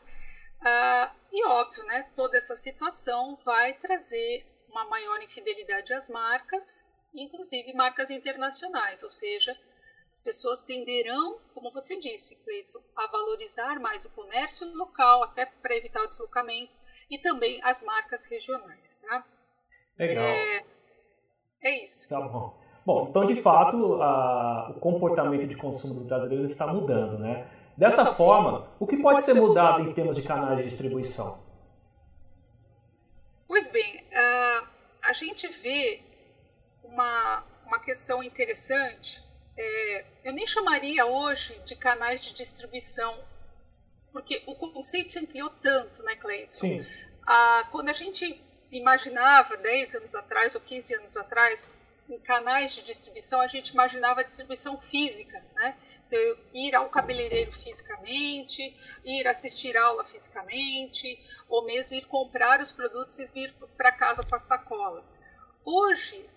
Ah, 0.60 1.16
e 1.32 1.46
óbvio, 1.46 1.84
né, 1.86 2.12
toda 2.16 2.36
essa 2.36 2.56
situação 2.56 3.38
vai 3.46 3.76
trazer 3.76 4.46
uma 4.76 4.86
maior 4.90 5.22
infidelidade 5.22 5.94
às 5.94 6.10
marcas, 6.10 6.84
inclusive 7.14 7.74
marcas 7.74 8.10
internacionais, 8.12 9.02
ou 9.04 9.10
seja, 9.10 9.58
as 10.12 10.20
pessoas 10.20 10.64
tenderão, 10.64 11.40
como 11.54 11.72
você 11.72 11.98
disse, 12.00 12.36
Cleiton, 12.36 12.80
a 12.96 13.08
valorizar 13.08 13.80
mais 13.80 14.04
o 14.04 14.12
comércio 14.12 14.68
local, 14.76 15.24
até 15.24 15.46
para 15.46 15.78
evitar 15.78 16.04
o 16.04 16.08
deslocamento, 16.08 16.74
e 17.10 17.18
também 17.20 17.62
as 17.64 17.82
marcas 17.84 18.26
regionais. 18.26 18.98
Tá? 18.98 19.26
Legal. 19.98 20.26
É, 20.26 20.66
é 21.64 21.86
isso. 21.86 22.10
Tá 22.10 22.20
bom. 22.20 22.60
Bom, 22.86 23.08
então 23.10 23.26
de 23.26 23.36
fato 23.36 24.02
a, 24.02 24.74
o 24.76 24.80
comportamento 24.80 25.48
de 25.48 25.56
consumo 25.56 25.94
dos 25.96 26.08
brasileiros 26.08 26.52
está 26.52 26.68
mudando, 26.68 27.20
né? 27.20 27.50
Dessa 27.76 28.14
forma, 28.14 28.72
o 28.80 28.86
que 28.86 29.02
pode 29.02 29.22
ser 29.22 29.34
mudado 29.34 29.82
em 29.82 29.92
termos 29.92 30.16
de 30.16 30.22
canais 30.22 30.60
de 30.60 30.66
distribuição? 30.66 31.44
Pois 33.48 33.68
bem, 33.70 33.98
uh, 33.98 34.35
a 35.06 35.14
gente 35.14 35.48
vê 35.48 36.02
uma, 36.84 37.44
uma 37.66 37.80
questão 37.80 38.22
interessante. 38.24 39.24
É, 39.58 40.06
eu 40.24 40.34
nem 40.34 40.46
chamaria 40.46 41.06
hoje 41.06 41.60
de 41.66 41.76
canais 41.76 42.22
de 42.22 42.34
distribuição, 42.34 43.18
porque 44.12 44.44
o 44.46 44.56
conceito 44.56 45.12
se 45.12 45.20
ampliou 45.20 45.50
tanto, 45.62 46.04
né, 46.04 46.16
Cleiton? 46.16 46.50
Sim. 46.50 46.82
Uh, 46.82 47.70
quando 47.72 47.90
a 47.90 47.94
gente 47.94 48.42
imaginava 48.72 49.58
10 49.58 49.96
anos 49.96 50.16
atrás 50.16 50.56
ou 50.56 50.62
15 50.62 50.96
anos 50.96 51.18
atrás, 51.18 51.74
em 52.10 52.20
canais 52.20 52.74
de 52.74 52.84
distribuição, 52.84 53.42
a 53.42 53.48
gente 53.48 53.70
imaginava 53.70 54.22
a 54.22 54.24
distribuição 54.24 54.78
física, 54.78 55.44
né? 55.56 55.78
Então, 56.08 56.38
ir 56.54 56.76
ao 56.76 56.90
cabeleireiro 56.90 57.52
fisicamente, 57.52 58.76
ir 59.04 59.28
assistir 59.28 59.76
aula 59.76 60.04
fisicamente, 60.06 61.20
ou 61.50 61.66
mesmo 61.66 61.96
ir 61.96 62.06
comprar 62.06 62.62
os 62.62 62.72
produtos 62.72 63.18
e 63.20 63.26
vir 63.26 63.54
para 63.76 63.92
casa 63.92 64.24
com 64.24 64.36
as 64.36 64.44
sacolas. 64.44 65.20
Hoje, 65.64 66.30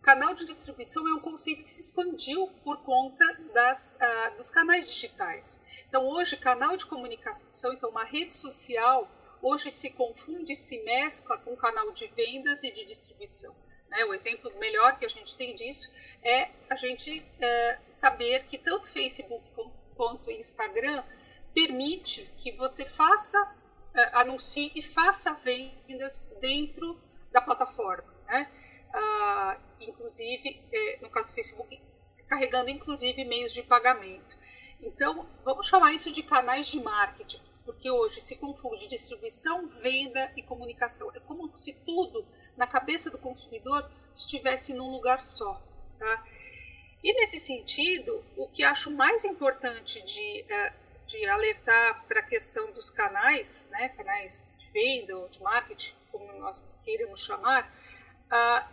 canal 0.00 0.34
de 0.34 0.46
distribuição 0.46 1.06
é 1.06 1.12
um 1.12 1.20
conceito 1.20 1.62
que 1.62 1.70
se 1.70 1.82
expandiu 1.82 2.46
por 2.64 2.82
conta 2.82 3.24
das, 3.52 3.98
dos 4.36 4.48
canais 4.48 4.90
digitais. 4.90 5.60
Então, 5.86 6.08
hoje, 6.08 6.36
canal 6.38 6.74
de 6.74 6.86
comunicação, 6.86 7.72
então 7.74 7.90
uma 7.90 8.04
rede 8.04 8.32
social, 8.32 9.10
hoje 9.42 9.70
se 9.70 9.90
confunde, 9.90 10.56
se 10.56 10.82
mescla 10.84 11.36
com 11.38 11.54
canal 11.54 11.92
de 11.92 12.06
vendas 12.08 12.64
e 12.64 12.72
de 12.72 12.86
distribuição. 12.86 13.54
Né? 13.94 14.04
O 14.04 14.12
exemplo 14.12 14.52
melhor 14.58 14.98
que 14.98 15.06
a 15.06 15.08
gente 15.08 15.34
tem 15.36 15.54
disso 15.54 15.90
é 16.22 16.50
a 16.68 16.76
gente 16.76 17.20
uh, 17.20 17.82
saber 17.90 18.44
que 18.46 18.58
tanto 18.58 18.88
Facebook 18.88 19.50
quanto 19.96 20.30
Instagram 20.30 21.02
permite 21.54 22.30
que 22.36 22.52
você 22.52 22.84
faça, 22.84 23.40
uh, 23.40 24.18
anuncie 24.18 24.70
e 24.74 24.82
faça 24.82 25.32
vendas 25.32 26.30
dentro 26.40 27.00
da 27.32 27.40
plataforma. 27.40 28.12
Né? 28.26 28.50
uh, 28.94 29.60
inclusive, 29.80 30.62
eh, 30.72 30.98
no 31.02 31.10
caso 31.10 31.28
do 31.30 31.34
Facebook, 31.34 31.80
carregando 32.28 32.70
inclusive 32.70 33.24
meios 33.24 33.52
de 33.52 33.62
pagamento. 33.62 34.36
Então, 34.80 35.28
vamos 35.44 35.66
chamar 35.66 35.92
isso 35.92 36.10
de 36.10 36.22
canais 36.22 36.66
de 36.66 36.80
marketing, 36.80 37.40
porque 37.64 37.90
hoje 37.90 38.20
se 38.20 38.36
confunde 38.36 38.86
distribuição, 38.86 39.66
venda 39.66 40.32
e 40.36 40.42
comunicação. 40.42 41.10
É 41.14 41.20
como 41.20 41.54
se 41.56 41.72
tudo 41.84 42.26
na 42.56 42.66
cabeça 42.66 43.10
do 43.10 43.18
consumidor 43.18 43.90
estivesse 44.14 44.72
num 44.74 44.90
lugar 44.90 45.20
só. 45.20 45.60
Tá? 45.98 46.24
E 47.02 47.12
nesse 47.12 47.38
sentido, 47.38 48.24
o 48.36 48.48
que 48.48 48.62
acho 48.62 48.90
mais 48.90 49.24
importante 49.24 50.02
de, 50.02 50.44
uh, 50.44 51.06
de 51.06 51.24
alertar 51.26 52.04
para 52.06 52.20
a 52.20 52.24
questão 52.24 52.72
dos 52.72 52.90
canais, 52.90 53.68
né, 53.70 53.88
canais 53.90 54.54
de 54.58 54.70
venda 54.70 55.18
ou 55.18 55.28
de 55.28 55.42
marketing, 55.42 55.94
como 56.10 56.32
nós 56.38 56.64
queiramos 56.84 57.20
chamar, 57.20 57.70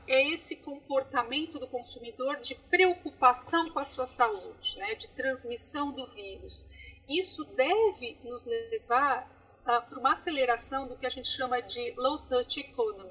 é 0.07 0.27
esse 0.29 0.55
comportamento 0.55 1.59
do 1.59 1.67
consumidor 1.67 2.37
de 2.37 2.55
preocupação 2.55 3.69
com 3.69 3.79
a 3.79 3.85
sua 3.85 4.05
saúde, 4.05 4.77
né, 4.77 4.95
de 4.95 5.07
transmissão 5.09 5.91
do 5.91 6.07
vírus. 6.07 6.67
Isso 7.07 7.43
deve 7.43 8.17
nos 8.23 8.45
levar 8.45 9.29
para 9.63 9.99
uma 9.99 10.13
aceleração 10.13 10.87
do 10.87 10.95
que 10.95 11.05
a 11.05 11.09
gente 11.09 11.27
chama 11.27 11.61
de 11.61 11.93
low 11.95 12.19
touch 12.19 12.59
economy, 12.59 13.10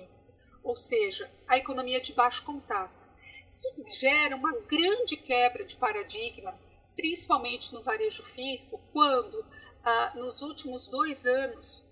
ou 0.62 0.76
seja, 0.76 1.31
a 1.47 1.57
economia 1.57 2.00
de 2.00 2.12
baixo 2.12 2.45
contato, 2.45 3.09
que 3.55 3.93
gera 3.93 4.37
uma 4.37 4.52
grande 4.61 5.17
quebra 5.17 5.64
de 5.64 5.76
paradigma, 5.76 6.59
principalmente 6.97 7.73
no 7.73 7.83
varejo 7.83 8.23
físico, 8.23 8.81
quando 8.93 9.40
uh, 9.40 10.19
nos 10.19 10.43
últimos 10.43 10.88
dois 10.88 11.26
anos 11.26 11.85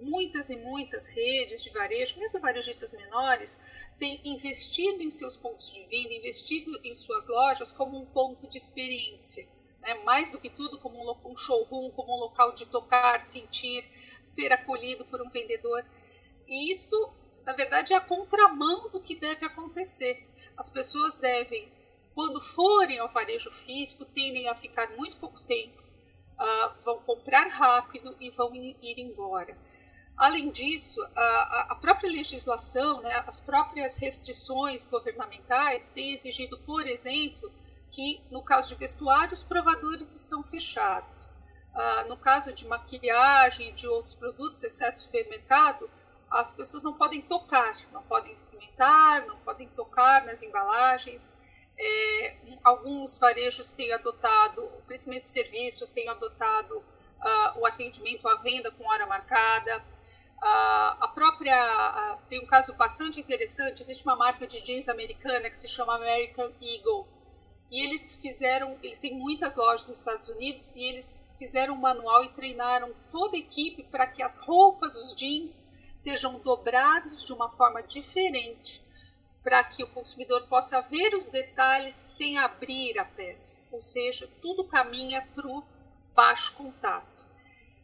muitas 0.00 0.50
e 0.50 0.56
muitas 0.56 1.06
redes 1.06 1.62
de 1.62 1.70
varejo, 1.70 2.18
mesmo 2.18 2.40
varejistas 2.40 2.92
menores, 2.92 3.58
têm 3.98 4.20
investido 4.24 5.02
em 5.02 5.10
seus 5.10 5.36
pontos 5.36 5.72
de 5.72 5.84
venda, 5.86 6.12
investido 6.12 6.70
em 6.82 6.94
suas 6.94 7.26
lojas 7.28 7.70
como 7.70 7.98
um 7.98 8.06
ponto 8.06 8.48
de 8.48 8.56
experiência. 8.56 9.46
Né? 9.80 9.94
Mais 10.02 10.32
do 10.32 10.40
que 10.40 10.50
tudo, 10.50 10.78
como 10.78 10.98
um, 10.98 11.36
showroom, 11.36 11.90
como 11.90 12.16
um 12.16 12.20
local 12.20 12.52
de 12.52 12.66
tocar, 12.66 13.24
sentir, 13.24 13.84
ser 14.22 14.52
acolhido 14.52 15.04
por 15.04 15.22
um 15.22 15.30
vendedor. 15.30 15.84
E 16.48 16.72
isso, 16.72 17.12
na 17.44 17.52
verdade, 17.52 17.92
é 17.92 17.96
a 17.96 18.00
contramão 18.00 18.88
do 18.90 19.00
que 19.00 19.14
deve 19.14 19.44
acontecer. 19.44 20.26
As 20.56 20.70
pessoas 20.70 21.18
devem, 21.18 21.72
quando 22.14 22.40
forem 22.40 22.98
ao 22.98 23.08
varejo 23.08 23.50
físico, 23.50 24.04
tendem 24.04 24.48
a 24.48 24.54
ficar 24.54 24.90
muito 24.96 25.16
pouco 25.16 25.40
tempo, 25.40 25.80
uh, 25.80 26.84
vão 26.84 27.00
comprar 27.00 27.48
rápido 27.48 28.16
e 28.20 28.30
vão 28.30 28.54
ir 28.54 28.98
embora. 28.98 29.56
Além 30.16 30.50
disso, 30.50 31.02
a, 31.16 31.66
a 31.70 31.74
própria 31.74 32.10
legislação, 32.10 33.00
né, 33.00 33.24
as 33.26 33.40
próprias 33.40 33.96
restrições 33.96 34.86
governamentais 34.86 35.90
têm 35.90 36.12
exigido, 36.12 36.58
por 36.58 36.86
exemplo, 36.86 37.50
que 37.90 38.22
no 38.30 38.42
caso 38.42 38.68
de 38.68 38.74
vestuário 38.76 39.32
os 39.32 39.42
provadores 39.42 40.14
estão 40.14 40.42
fechados. 40.42 41.30
Uh, 41.74 42.08
no 42.08 42.16
caso 42.18 42.52
de 42.52 42.66
maquiagem 42.66 43.70
e 43.70 43.72
de 43.72 43.86
outros 43.86 44.14
produtos, 44.14 44.62
exceto 44.62 45.00
supermercado, 45.00 45.88
as 46.32 46.52
pessoas 46.52 46.82
não 46.82 46.94
podem 46.94 47.22
tocar, 47.22 47.76
não 47.92 48.02
podem 48.02 48.32
experimentar, 48.32 49.26
não 49.26 49.36
podem 49.38 49.68
tocar 49.68 50.24
nas 50.24 50.42
embalagens. 50.42 51.36
É, 51.78 52.36
alguns 52.62 53.18
varejos 53.18 53.72
têm 53.72 53.92
adotado, 53.92 54.62
principalmente 54.86 55.28
serviço, 55.28 55.86
têm 55.88 56.08
adotado 56.08 56.76
uh, 56.76 57.60
o 57.60 57.66
atendimento 57.66 58.28
à 58.28 58.36
venda 58.36 58.70
com 58.70 58.86
hora 58.88 59.06
marcada 59.06 59.82
a 60.42 61.08
própria 61.14 62.18
tem 62.28 62.40
um 62.40 62.46
caso 62.46 62.74
bastante 62.74 63.20
interessante. 63.20 63.80
Existe 63.80 64.04
uma 64.04 64.16
marca 64.16 64.46
de 64.46 64.60
jeans 64.60 64.88
americana 64.88 65.48
que 65.48 65.56
se 65.56 65.68
chama 65.68 65.94
American 65.94 66.52
Eagle 66.60 67.06
e 67.70 67.80
eles 67.86 68.16
fizeram, 68.16 68.76
eles 68.82 68.98
têm 68.98 69.14
muitas 69.14 69.56
lojas 69.56 69.88
nos 69.88 69.98
Estados 69.98 70.28
Unidos 70.28 70.72
e 70.74 70.84
eles 70.84 71.26
fizeram 71.38 71.74
um 71.74 71.78
manual 71.78 72.24
e 72.24 72.28
treinaram 72.30 72.92
toda 73.10 73.36
a 73.36 73.38
equipe 73.38 73.84
para 73.84 74.06
que 74.06 74.22
as 74.22 74.38
roupas, 74.38 74.96
os 74.96 75.14
jeans, 75.14 75.68
sejam 76.02 76.40
dobrados 76.40 77.24
de 77.24 77.32
uma 77.32 77.48
forma 77.50 77.80
diferente, 77.80 78.82
para 79.40 79.62
que 79.62 79.84
o 79.84 79.86
consumidor 79.86 80.48
possa 80.48 80.80
ver 80.80 81.14
os 81.14 81.30
detalhes 81.30 81.94
sem 81.94 82.38
abrir 82.38 82.98
a 82.98 83.04
peça. 83.04 83.60
Ou 83.70 83.80
seja, 83.80 84.28
tudo 84.40 84.64
caminha 84.64 85.24
para 85.32 85.46
o 85.46 85.62
baixo 86.12 86.54
contato. 86.54 87.24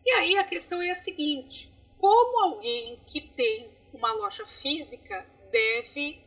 E 0.05 0.11
aí 0.11 0.37
a 0.37 0.43
questão 0.43 0.83
é 0.83 0.91
a 0.91 0.97
seguinte: 0.97 1.73
como 1.97 2.43
alguém 2.43 3.01
que 3.07 3.21
tem 3.21 3.71
uma 3.93 4.13
loja 4.13 4.45
física 4.49 5.25
deve 5.53 6.21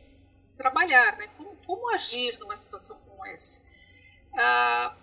trabalhar, 0.56 1.18
né? 1.18 1.28
como, 1.36 1.54
como 1.66 1.90
agir 1.90 2.38
numa 2.38 2.56
situação 2.56 2.98
como 3.06 3.26
essa. 3.26 3.60
Ah, 4.34 4.96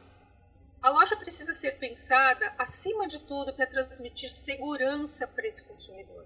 a 0.82 0.90
loja 0.90 1.16
precisa 1.16 1.54
ser 1.54 1.78
pensada, 1.78 2.52
acima 2.58 3.08
de 3.08 3.20
tudo, 3.20 3.54
para 3.54 3.68
transmitir 3.68 4.32
segurança 4.32 5.28
para 5.28 5.48
esse 5.48 5.62
consumidor. 5.64 6.26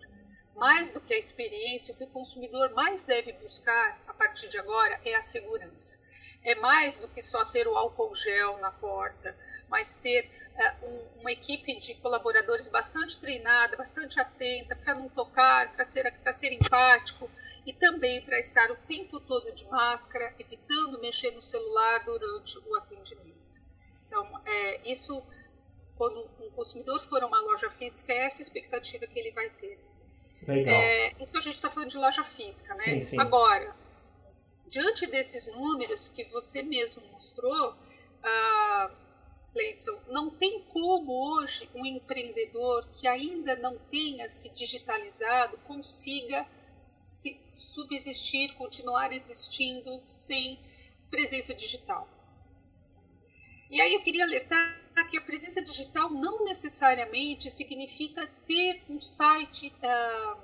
Mais 0.55 0.91
do 0.91 1.01
que 1.01 1.13
a 1.13 1.17
experiência, 1.17 1.93
o 1.93 1.97
que 1.97 2.03
o 2.03 2.07
consumidor 2.07 2.73
mais 2.73 3.03
deve 3.03 3.33
buscar 3.33 3.99
a 4.07 4.13
partir 4.13 4.49
de 4.49 4.57
agora 4.57 4.99
é 5.03 5.15
a 5.15 5.21
segurança. 5.21 5.99
É 6.43 6.55
mais 6.55 6.99
do 6.99 7.07
que 7.07 7.21
só 7.21 7.45
ter 7.45 7.67
o 7.67 7.75
álcool 7.75 8.13
gel 8.15 8.57
na 8.59 8.69
porta, 8.69 9.35
mas 9.69 9.95
ter 9.95 10.29
uh, 10.53 10.85
um, 10.85 11.21
uma 11.21 11.31
equipe 11.31 11.79
de 11.79 11.95
colaboradores 11.95 12.67
bastante 12.67 13.19
treinada, 13.19 13.75
bastante 13.77 14.19
atenta, 14.19 14.75
para 14.75 14.93
não 14.95 15.09
tocar, 15.09 15.73
para 15.73 15.85
ser, 15.85 16.13
ser 16.33 16.51
empático 16.51 17.29
e 17.65 17.73
também 17.73 18.21
para 18.21 18.39
estar 18.39 18.69
o 18.71 18.75
tempo 18.75 19.19
todo 19.19 19.51
de 19.53 19.65
máscara, 19.65 20.35
evitando 20.37 20.99
mexer 20.99 21.31
no 21.31 21.41
celular 21.41 22.03
durante 22.03 22.57
o 22.59 22.75
atendimento. 22.75 23.61
Então, 24.07 24.41
é, 24.45 24.91
isso, 24.91 25.23
quando 25.97 26.29
um 26.39 26.51
consumidor 26.51 27.01
for 27.07 27.23
a 27.23 27.25
uma 27.25 27.39
loja 27.39 27.71
física, 27.71 28.11
é 28.11 28.25
essa 28.25 28.41
expectativa 28.41 29.07
que 29.07 29.17
ele 29.17 29.31
vai 29.31 29.49
ter. 29.49 29.79
Legal. 30.47 30.73
É, 30.73 31.13
isso 31.19 31.37
a 31.37 31.41
gente 31.41 31.53
está 31.53 31.69
falando 31.69 31.89
de 31.89 31.97
loja 31.97 32.23
física, 32.23 32.69
né? 32.69 32.77
Sim, 32.77 32.99
sim. 32.99 33.19
Agora, 33.19 33.75
diante 34.67 35.05
desses 35.07 35.47
números 35.47 36.09
que 36.09 36.23
você 36.25 36.61
mesmo 36.61 37.01
mostrou, 37.11 37.71
uh, 37.71 38.91
Leidson, 39.55 39.99
não 40.07 40.29
tem 40.31 40.61
como 40.63 41.11
hoje 41.11 41.69
um 41.75 41.85
empreendedor 41.85 42.87
que 42.93 43.07
ainda 43.07 43.55
não 43.55 43.77
tenha 43.77 44.27
se 44.29 44.49
digitalizado 44.49 45.57
consiga 45.59 46.45
se 46.79 47.39
subsistir, 47.45 48.53
continuar 48.55 49.13
existindo 49.13 50.01
sem 50.05 50.59
presença 51.09 51.53
digital. 51.53 52.09
E 53.69 53.79
aí 53.79 53.93
eu 53.93 54.01
queria 54.01 54.23
alertar 54.23 54.82
que 55.03 55.17
a 55.17 55.21
presença 55.21 55.61
digital 55.61 56.09
não 56.09 56.43
necessariamente 56.43 57.49
significa 57.49 58.27
ter 58.45 58.83
um 58.89 58.99
site 58.99 59.73
uh, 59.77 60.37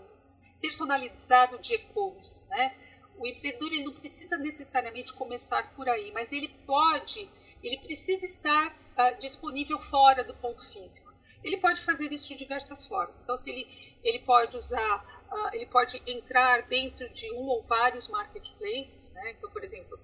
personalizado 0.61 1.59
de 1.59 1.75
e-commerce, 1.75 2.49
né? 2.49 2.75
O 3.17 3.27
empreendedor 3.27 3.73
ele 3.73 3.83
não 3.83 3.93
precisa 3.93 4.37
necessariamente 4.37 5.13
começar 5.13 5.73
por 5.75 5.89
aí, 5.89 6.11
mas 6.13 6.31
ele 6.31 6.47
pode, 6.65 7.29
ele 7.61 7.77
precisa 7.79 8.25
estar 8.25 8.67
uh, 8.67 9.19
disponível 9.19 9.79
fora 9.79 10.23
do 10.23 10.33
ponto 10.33 10.65
físico. 10.71 11.13
Ele 11.43 11.57
pode 11.57 11.81
fazer 11.81 12.11
isso 12.11 12.29
de 12.29 12.35
diversas 12.35 12.85
formas. 12.85 13.21
Então, 13.21 13.37
se 13.37 13.49
ele, 13.49 13.97
ele 14.03 14.19
pode 14.19 14.55
usar, 14.57 15.25
uh, 15.31 15.55
ele 15.55 15.65
pode 15.65 16.01
entrar 16.07 16.63
dentro 16.63 17.09
de 17.09 17.31
um 17.33 17.47
ou 17.47 17.63
vários 17.63 18.07
marketplaces, 18.07 19.13
né? 19.13 19.31
Então, 19.31 19.49
por 19.51 19.63
exemplo, 19.63 19.99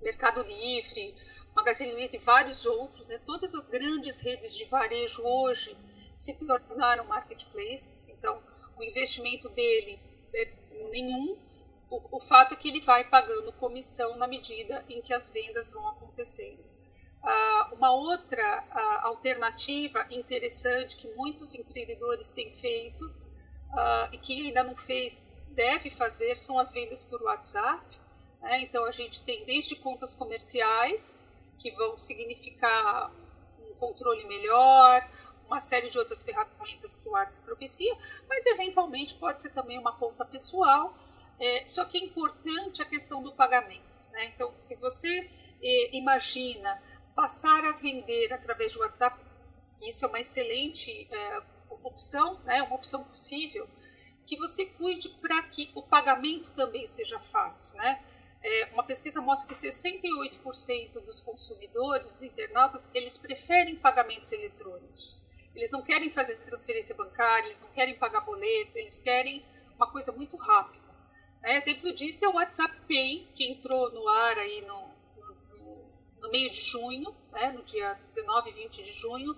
Mercado 0.00 0.42
Livre, 0.42 1.14
Magazine 1.56 1.92
Luiza 1.92 2.16
e 2.16 2.20
vários 2.20 2.66
outros, 2.66 3.08
né? 3.08 3.18
Todas 3.24 3.54
as 3.54 3.66
grandes 3.66 4.20
redes 4.20 4.54
de 4.54 4.66
varejo 4.66 5.22
hoje 5.22 5.74
se 6.14 6.34
tornaram 6.34 7.06
marketplaces. 7.06 8.08
Então, 8.10 8.42
o 8.76 8.84
investimento 8.84 9.48
dele 9.48 9.98
é 10.34 10.52
nenhum. 10.90 11.38
O, 11.88 12.18
o 12.18 12.20
fato 12.20 12.52
é 12.52 12.56
que 12.56 12.68
ele 12.68 12.80
vai 12.80 13.08
pagando 13.08 13.52
comissão 13.54 14.16
na 14.16 14.28
medida 14.28 14.84
em 14.86 15.00
que 15.00 15.14
as 15.14 15.30
vendas 15.30 15.70
vão 15.70 15.88
acontecendo. 15.88 16.60
Uh, 17.22 17.74
uma 17.74 17.90
outra 17.90 18.62
uh, 18.62 19.06
alternativa 19.06 20.06
interessante 20.10 20.94
que 20.96 21.08
muitos 21.14 21.54
empreendedores 21.54 22.30
têm 22.32 22.52
feito 22.52 23.04
uh, 23.04 24.12
e 24.12 24.18
que 24.18 24.46
ainda 24.46 24.62
não 24.62 24.76
fez, 24.76 25.22
deve 25.48 25.88
fazer, 25.90 26.36
são 26.36 26.58
as 26.58 26.70
vendas 26.70 27.02
por 27.02 27.22
WhatsApp. 27.22 27.84
Né? 28.42 28.60
Então 28.60 28.84
a 28.84 28.92
gente 28.92 29.22
tem 29.22 29.44
desde 29.46 29.74
contas 29.74 30.12
comerciais, 30.12 31.26
que 31.58 31.70
vão 31.72 31.96
significar 31.96 33.12
um 33.60 33.74
controle 33.74 34.24
melhor, 34.26 35.08
uma 35.46 35.60
série 35.60 35.88
de 35.88 35.98
outras 35.98 36.22
ferramentas 36.22 36.96
que 36.96 37.08
o 37.08 37.12
WhatsApp 37.12 37.46
propicia, 37.46 37.96
mas 38.28 38.44
eventualmente 38.46 39.14
pode 39.14 39.40
ser 39.40 39.50
também 39.50 39.78
uma 39.78 39.92
conta 39.92 40.24
pessoal. 40.24 40.96
É, 41.38 41.66
só 41.66 41.84
que 41.84 41.98
é 41.98 42.04
importante 42.04 42.82
a 42.82 42.84
questão 42.84 43.22
do 43.22 43.32
pagamento. 43.32 44.08
Né? 44.10 44.26
Então, 44.26 44.52
se 44.56 44.74
você 44.76 45.30
é, 45.62 45.96
imagina 45.96 46.82
passar 47.14 47.64
a 47.64 47.72
vender 47.72 48.32
através 48.32 48.72
do 48.72 48.80
WhatsApp, 48.80 49.18
isso 49.82 50.04
é 50.04 50.08
uma 50.08 50.20
excelente 50.20 51.08
é, 51.10 51.42
opção, 51.82 52.40
né? 52.44 52.62
uma 52.62 52.76
opção 52.76 53.04
possível, 53.04 53.68
que 54.26 54.36
você 54.36 54.66
cuide 54.66 55.08
para 55.08 55.42
que 55.44 55.70
o 55.74 55.82
pagamento 55.82 56.52
também 56.54 56.88
seja 56.88 57.20
fácil. 57.20 57.76
Né? 57.76 58.02
É, 58.48 58.68
uma 58.72 58.84
pesquisa 58.84 59.20
mostra 59.20 59.48
que 59.48 59.54
68% 59.54 60.92
dos 61.00 61.18
consumidores, 61.18 62.12
dos 62.12 62.22
internautas, 62.22 62.88
eles 62.94 63.18
preferem 63.18 63.74
pagamentos 63.74 64.30
eletrônicos. 64.30 65.20
Eles 65.52 65.72
não 65.72 65.82
querem 65.82 66.10
fazer 66.10 66.36
transferência 66.36 66.94
bancária, 66.94 67.48
eles 67.48 67.60
não 67.60 67.70
querem 67.70 67.96
pagar 67.96 68.20
boleto, 68.20 68.78
eles 68.78 69.00
querem 69.00 69.44
uma 69.74 69.90
coisa 69.90 70.12
muito 70.12 70.36
rápida. 70.36 70.86
É, 71.42 71.56
exemplo 71.56 71.92
disso 71.92 72.24
é 72.24 72.28
o 72.28 72.34
WhatsApp 72.34 72.72
Pay, 72.86 73.26
que 73.34 73.50
entrou 73.50 73.90
no 73.90 74.08
ar 74.08 74.38
aí 74.38 74.60
no, 74.60 74.90
no, 75.16 75.84
no 76.20 76.30
meio 76.30 76.48
de 76.48 76.62
junho, 76.62 77.12
né, 77.32 77.50
no 77.50 77.64
dia 77.64 77.94
19 78.06 78.50
e 78.50 78.52
20 78.52 78.84
de 78.84 78.92
junho. 78.92 79.36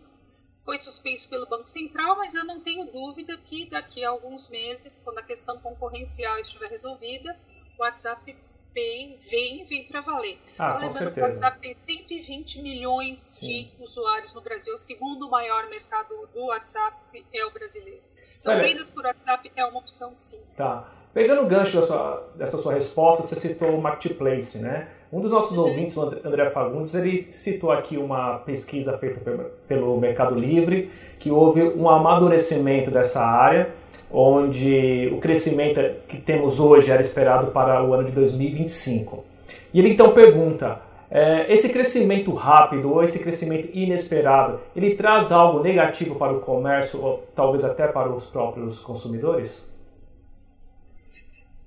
Foi 0.67 0.77
suspenso 0.77 1.31
pelo 1.31 1.47
Banco 1.47 1.67
Central, 1.67 2.19
mas 2.19 2.35
eu 2.35 2.45
não 2.45 2.61
tenho 2.61 2.85
dúvida 2.93 3.39
que 3.39 3.65
daqui 3.71 4.05
a 4.05 4.11
alguns 4.11 4.49
meses, 4.49 4.99
quando 4.99 5.17
a 5.17 5.23
questão 5.23 5.59
concorrencial 5.59 6.39
estiver 6.41 6.69
resolvida, 6.69 7.41
o 7.79 7.83
WhatsApp 7.83 8.37
Pay 8.79 9.19
vem 9.29 9.65
vem 9.65 9.89
para 9.89 10.01
valer. 10.01 10.39
Ah, 10.57 10.71
Só 10.71 10.79
lembrando 10.79 11.13
que 11.13 11.21
o 11.21 11.23
WhatsApp 11.25 11.59
tem 11.61 11.77
120 11.77 12.63
milhões 12.63 13.19
Sim. 13.19 13.71
de 13.77 13.85
usuários 13.85 14.33
no 14.35 14.41
Brasil. 14.41 14.73
O 14.73 14.79
segundo 14.79 15.29
maior 15.29 15.69
mercado 15.69 16.15
do 16.33 16.45
WhatsApp 16.47 16.97
é 17.33 17.45
o 17.45 17.51
brasileiro. 17.51 18.01
Então, 18.41 18.57
vendas 18.57 18.89
por 18.89 19.05
WhatsApp 19.05 19.51
é 19.57 19.65
uma 19.65 19.81
opção 19.81 20.15
sim. 20.15 20.39
Tá. 20.57 20.93
Pegando 21.13 21.43
o 21.43 21.47
gancho 21.47 21.81
dessa, 21.81 22.23
dessa 22.37 22.59
sua 22.59 22.75
resposta, 22.75 23.23
você 23.23 23.35
citou 23.35 23.71
o 23.71 23.83
Marketplace, 23.83 24.61
né? 24.61 24.89
Um 25.13 25.21
dos 25.21 25.31
nossos 25.33 25.59
uhum. 25.59 25.65
ouvintes, 25.65 25.97
o 25.97 26.03
André 26.03 26.49
Fagundes, 26.51 26.95
ele 26.95 27.33
citou 27.33 27.73
aqui 27.73 27.97
uma 27.97 28.39
pesquisa 28.39 28.97
feita 28.97 29.21
pelo 29.67 29.99
Mercado 29.99 30.37
Livre, 30.37 30.93
que 31.19 31.33
houve 31.33 31.63
um 31.63 31.89
amadurecimento 31.89 32.93
dessa 32.93 33.25
área 33.25 33.75
onde 34.11 35.11
o 35.13 35.19
crescimento 35.19 35.81
que 36.07 36.19
temos 36.19 36.61
hoje 36.61 36.91
era 36.91 37.01
esperado 37.01 37.51
para 37.51 37.83
o 37.85 37.93
ano 37.93 38.05
de 38.05 38.13
2025. 38.13 39.25
E 39.73 39.79
ele 39.79 39.91
então 39.91 40.13
pergunta: 40.13 40.81
é, 41.11 41.51
esse 41.53 41.73
crescimento 41.73 42.33
rápido 42.35 42.93
ou 42.93 43.03
esse 43.03 43.23
crescimento 43.23 43.71
inesperado, 43.73 44.61
ele 44.77 44.95
traz 44.95 45.33
algo 45.33 45.63
negativo 45.63 46.17
para 46.17 46.33
o 46.33 46.41
comércio 46.41 47.03
ou 47.03 47.27
talvez 47.35 47.65
até 47.65 47.87
para 47.87 48.11
os 48.11 48.29
próprios 48.29 48.81
consumidores? 48.81 49.73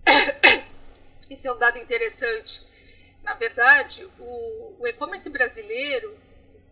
Esse 1.30 1.48
é 1.48 1.54
um 1.54 1.58
dado 1.58 1.78
interessante. 1.78 2.62
Na 3.24 3.34
verdade, 3.36 4.08
o, 4.20 4.74
o 4.80 4.88
e-commerce 4.88 5.30
brasileiro, 5.30 6.14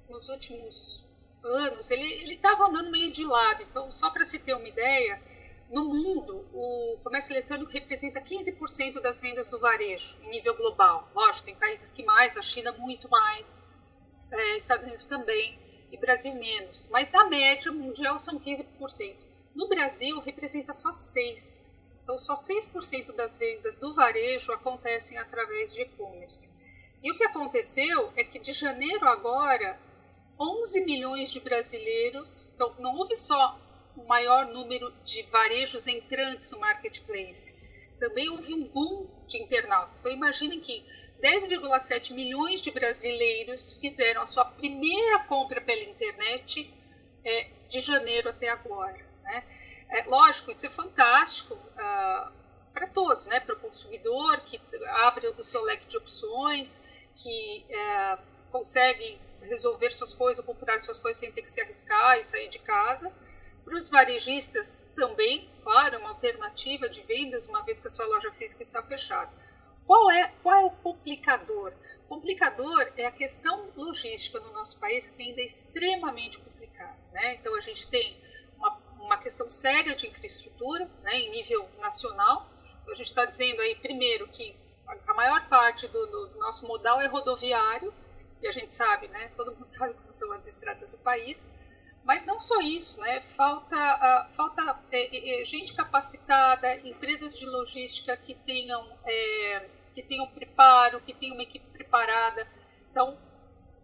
nos 0.10 0.28
últimos 0.30 1.06
anos, 1.44 1.90
ele 1.90 2.34
estava 2.34 2.68
andando 2.68 2.92
meio 2.92 3.12
de 3.12 3.24
lado. 3.24 3.64
Então, 3.64 3.92
só 3.92 4.10
para 4.10 4.26
se 4.26 4.38
ter 4.38 4.54
uma 4.54 4.68
ideia, 4.68 5.22
no 5.70 5.86
mundo, 5.86 6.48
o 6.52 6.98
comércio 7.04 7.32
eletrônico 7.32 7.72
representa 7.72 8.20
15% 8.20 9.00
das 9.02 9.20
vendas 9.20 9.50
do 9.50 9.60
varejo, 9.60 10.18
em 10.24 10.32
nível 10.32 10.56
global. 10.56 11.10
Lógico, 11.14 11.46
tem 11.46 11.56
países 11.56 11.92
que 11.92 12.04
mais, 12.04 12.36
a 12.36 12.42
China 12.42 12.72
muito 12.72 13.08
mais, 13.08 13.64
é, 14.32 14.58
Estados 14.58 14.86
Unidos 14.86 15.06
também, 15.06 15.60
e 15.92 15.98
Brasil 15.98 16.34
menos. 16.34 16.90
Mas 16.92 17.12
na 17.12 17.26
média 17.26 17.72
mundial 17.72 18.18
são 18.18 18.40
15%. 18.40 19.16
No 19.56 19.68
Brasil, 19.68 20.20
representa 20.20 20.74
só 20.74 20.90
6%. 20.90 21.70
Então, 22.04 22.18
só 22.18 22.34
6% 22.34 23.14
das 23.16 23.38
vendas 23.38 23.78
do 23.78 23.94
varejo 23.94 24.52
acontecem 24.52 25.20
através 25.20 25.72
de 25.72 25.82
e-commerce. 25.82 26.50
E 27.04 27.12
o 27.12 27.16
que 27.16 27.24
aconteceu 27.24 28.12
é 28.16 28.24
que 28.24 28.40
de 28.40 28.52
janeiro 28.52 29.08
agora, 29.08 29.80
11 30.40 30.84
milhões 30.84 31.30
de 31.30 31.40
brasileiros, 31.40 32.52
então 32.56 32.74
não 32.80 32.96
houve 32.96 33.16
só 33.16 33.60
o 34.00 34.08
maior 34.08 34.48
número 34.48 34.92
de 35.04 35.24
varejos 35.24 35.88
entrantes 35.88 36.50
no 36.52 36.60
marketplace. 36.60 37.60
Também 38.00 38.30
houve 38.30 38.54
um 38.54 38.64
boom 38.64 39.08
de 39.28 39.38
internautas. 39.38 40.00
Então, 40.00 40.12
imaginem 40.12 40.60
que 40.60 40.86
10,7 41.22 42.14
milhões 42.14 42.62
de 42.62 42.72
brasileiros 42.72 43.74
fizeram 43.74 44.22
a 44.22 44.28
sua 44.28 44.46
primeira 44.46 45.20
compra 45.26 45.60
pela 45.60 45.84
internet 45.84 46.74
é, 47.26 47.48
de 47.68 47.82
janeiro 47.82 48.30
até 48.30 48.50
agora. 48.50 48.98
Né? 49.24 49.44
É, 49.90 50.04
lógico, 50.04 50.52
isso 50.52 50.66
é 50.66 50.70
fantástico 50.70 51.54
uh, 51.54 52.32
para 52.74 52.88
todos, 52.88 53.26
né? 53.26 53.40
para 53.42 53.56
o 53.56 53.60
consumidor, 53.60 54.40
que 54.42 54.62
abre 55.04 55.28
o 55.28 55.44
seu 55.44 55.62
leque 55.64 55.88
de 55.88 55.98
opções, 55.98 56.82
que 57.18 57.66
uh, 57.70 58.22
consegue 58.50 59.20
resolver 59.42 59.92
suas 59.92 60.14
coisas, 60.14 60.44
comprar 60.46 60.80
suas 60.80 61.00
coisas 61.00 61.20
sem 61.20 61.32
ter 61.32 61.42
que 61.42 61.52
se 61.52 61.60
arriscar 61.60 62.18
e 62.18 62.24
sair 62.24 62.48
de 62.48 62.60
casa 62.60 63.12
para 63.70 63.78
os 63.78 63.88
varejistas 63.88 64.90
também, 64.96 65.48
claro, 65.64 66.00
uma 66.00 66.10
alternativa 66.10 66.90
de 66.90 67.02
vendas, 67.04 67.48
uma 67.48 67.64
vez 67.64 67.80
que 67.80 67.86
a 67.86 67.90
sua 67.90 68.08
loja 68.08 68.32
física 68.32 68.64
está 68.64 68.82
fechada. 68.82 69.32
Qual 69.86 70.10
é, 70.10 70.34
qual 70.42 70.56
é 70.56 70.66
o 70.66 70.72
complicador? 70.72 71.74
O 72.06 72.08
complicador 72.10 72.92
é 72.98 73.06
a 73.06 73.12
questão 73.12 73.70
logística 73.76 74.40
no 74.40 74.52
nosso 74.54 74.80
país, 74.80 75.08
que 75.08 75.22
ainda 75.22 75.42
é 75.42 75.46
extremamente 75.46 76.40
complicada. 76.40 76.98
Né? 77.12 77.36
Então, 77.36 77.56
a 77.56 77.62
gente 77.62 77.88
tem 77.88 78.20
uma, 78.58 78.76
uma 79.00 79.18
questão 79.20 79.48
séria 79.48 79.94
de 79.94 80.08
infraestrutura 80.08 80.90
né, 81.04 81.20
em 81.20 81.30
nível 81.30 81.70
nacional. 81.80 82.50
Então, 82.82 82.94
a 82.94 82.96
gente 82.96 83.08
está 83.08 83.26
dizendo 83.26 83.62
aí, 83.62 83.76
primeiro, 83.76 84.28
que 84.30 84.56
a 85.08 85.14
maior 85.14 85.48
parte 85.48 85.88
do, 85.88 86.08
do, 86.08 86.40
nosso 86.40 86.68
modal 86.68 87.00
é 87.00 87.06
rodoviário, 87.06 87.94
e 88.42 88.48
a 88.48 88.52
gente 88.52 88.74
sabe, 88.74 89.08
né, 89.10 89.32
todo 89.36 89.54
mundo 89.54 89.70
sabe 89.70 89.94
como 89.94 90.12
são 90.12 90.32
as 90.32 90.48
estradas 90.48 90.90
do 90.90 90.98
país. 90.98 91.52
Mas 92.10 92.26
não 92.26 92.40
só 92.40 92.60
isso, 92.60 93.00
né? 93.02 93.22
falta, 93.22 93.76
uh, 93.78 94.32
falta 94.32 94.80
é, 94.92 95.42
é, 95.42 95.46
gente 95.46 95.76
capacitada, 95.76 96.78
empresas 96.78 97.38
de 97.38 97.46
logística 97.46 98.18
que 98.18 98.34
tenham, 98.34 98.84
é, 99.06 99.70
que 99.94 100.02
tenham 100.02 100.26
preparo, 100.26 101.00
que 101.02 101.14
tenham 101.14 101.36
uma 101.36 101.44
equipe 101.44 101.70
preparada. 101.70 102.48
Então, 102.90 103.16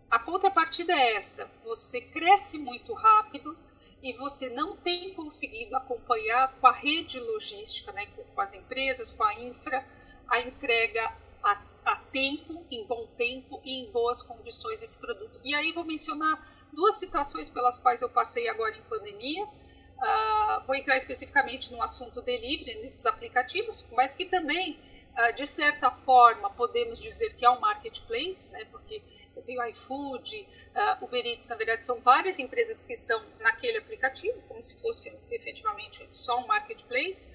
a 0.09 0.17
contrapartida 0.17 0.91
é 0.91 1.17
essa: 1.17 1.47
você 1.63 2.01
cresce 2.01 2.57
muito 2.57 2.95
rápido 2.95 3.55
e 4.01 4.11
você 4.13 4.49
não 4.49 4.75
tem 4.75 5.13
conseguido 5.13 5.75
acompanhar 5.75 6.51
com 6.59 6.65
a 6.65 6.73
rede 6.73 7.19
logística, 7.19 7.91
né, 7.91 8.07
com 8.07 8.41
as 8.41 8.55
empresas, 8.55 9.11
com 9.11 9.23
a 9.23 9.35
infra, 9.35 9.85
a 10.27 10.39
entrega 10.39 11.15
a, 11.43 11.61
a 11.85 11.95
tempo, 11.95 12.65
em 12.71 12.85
bom 12.85 13.07
tempo 13.17 13.61
e 13.63 13.81
em 13.81 13.91
boas 13.91 14.21
condições 14.21 14.79
desse 14.79 14.97
produto. 14.97 15.39
E 15.43 15.53
aí 15.53 15.71
vou 15.71 15.85
mencionar 15.85 16.67
duas 16.73 16.95
situações 16.95 17.49
pelas 17.49 17.77
quais 17.77 18.01
eu 18.01 18.09
passei 18.09 18.49
agora 18.49 18.75
em 18.75 18.81
pandemia. 18.81 19.45
Uh, 19.45 20.65
vou 20.65 20.75
entrar 20.75 20.97
especificamente 20.97 21.71
no 21.71 21.81
assunto 21.81 22.21
delivery, 22.21 22.81
né, 22.81 22.89
dos 22.89 23.05
aplicativos, 23.05 23.87
mas 23.93 24.13
que 24.13 24.25
também, 24.25 24.79
uh, 25.17 25.33
de 25.35 25.47
certa 25.47 25.89
forma, 25.91 26.49
podemos 26.49 26.99
dizer 26.99 27.35
que 27.35 27.45
é 27.45 27.49
um 27.49 27.59
marketplace, 27.59 28.51
né, 28.51 28.65
porque 28.65 29.01
eu 29.35 29.43
tenho 29.43 29.63
iFood, 29.67 30.47
uh, 30.75 31.03
Uber 31.05 31.25
Eats, 31.25 31.47
na 31.47 31.55
verdade, 31.55 31.85
são 31.85 32.01
várias 32.01 32.39
empresas 32.39 32.83
que 32.83 32.93
estão 32.93 33.23
naquele 33.39 33.77
aplicativo, 33.77 34.41
como 34.47 34.61
se 34.63 34.75
fosse 34.81 35.13
efetivamente 35.29 36.07
só 36.11 36.39
um 36.39 36.47
marketplace. 36.47 37.29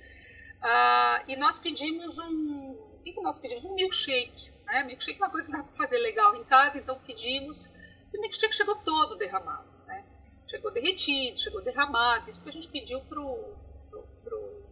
Uh, 0.62 1.24
e 1.28 1.36
nós 1.36 1.58
pedimos 1.58 2.18
um. 2.18 2.89
O 3.00 3.02
que 3.02 3.20
nós 3.22 3.38
pedimos? 3.38 3.64
Um 3.64 3.74
milkshake. 3.74 4.52
Né? 4.66 4.84
Milkshake 4.84 5.20
é 5.20 5.24
uma 5.24 5.30
coisa 5.30 5.50
que 5.50 5.56
dá 5.56 5.64
para 5.64 5.76
fazer 5.76 5.98
legal 5.98 6.36
em 6.36 6.44
casa, 6.44 6.78
então 6.78 6.98
pedimos. 7.00 7.66
E 8.12 8.18
o 8.18 8.20
milkshake 8.20 8.54
chegou 8.54 8.76
todo 8.76 9.16
derramado, 9.16 9.68
né? 9.86 10.04
Chegou 10.46 10.70
derretido, 10.70 11.40
chegou 11.40 11.62
derramado. 11.62 12.28
Isso 12.28 12.42
que 12.42 12.48
a 12.48 12.52
gente 12.52 12.68
pediu 12.68 13.00
para 13.00 13.20
o 13.20 13.56
pro, 13.90 14.02
pro, 14.22 14.62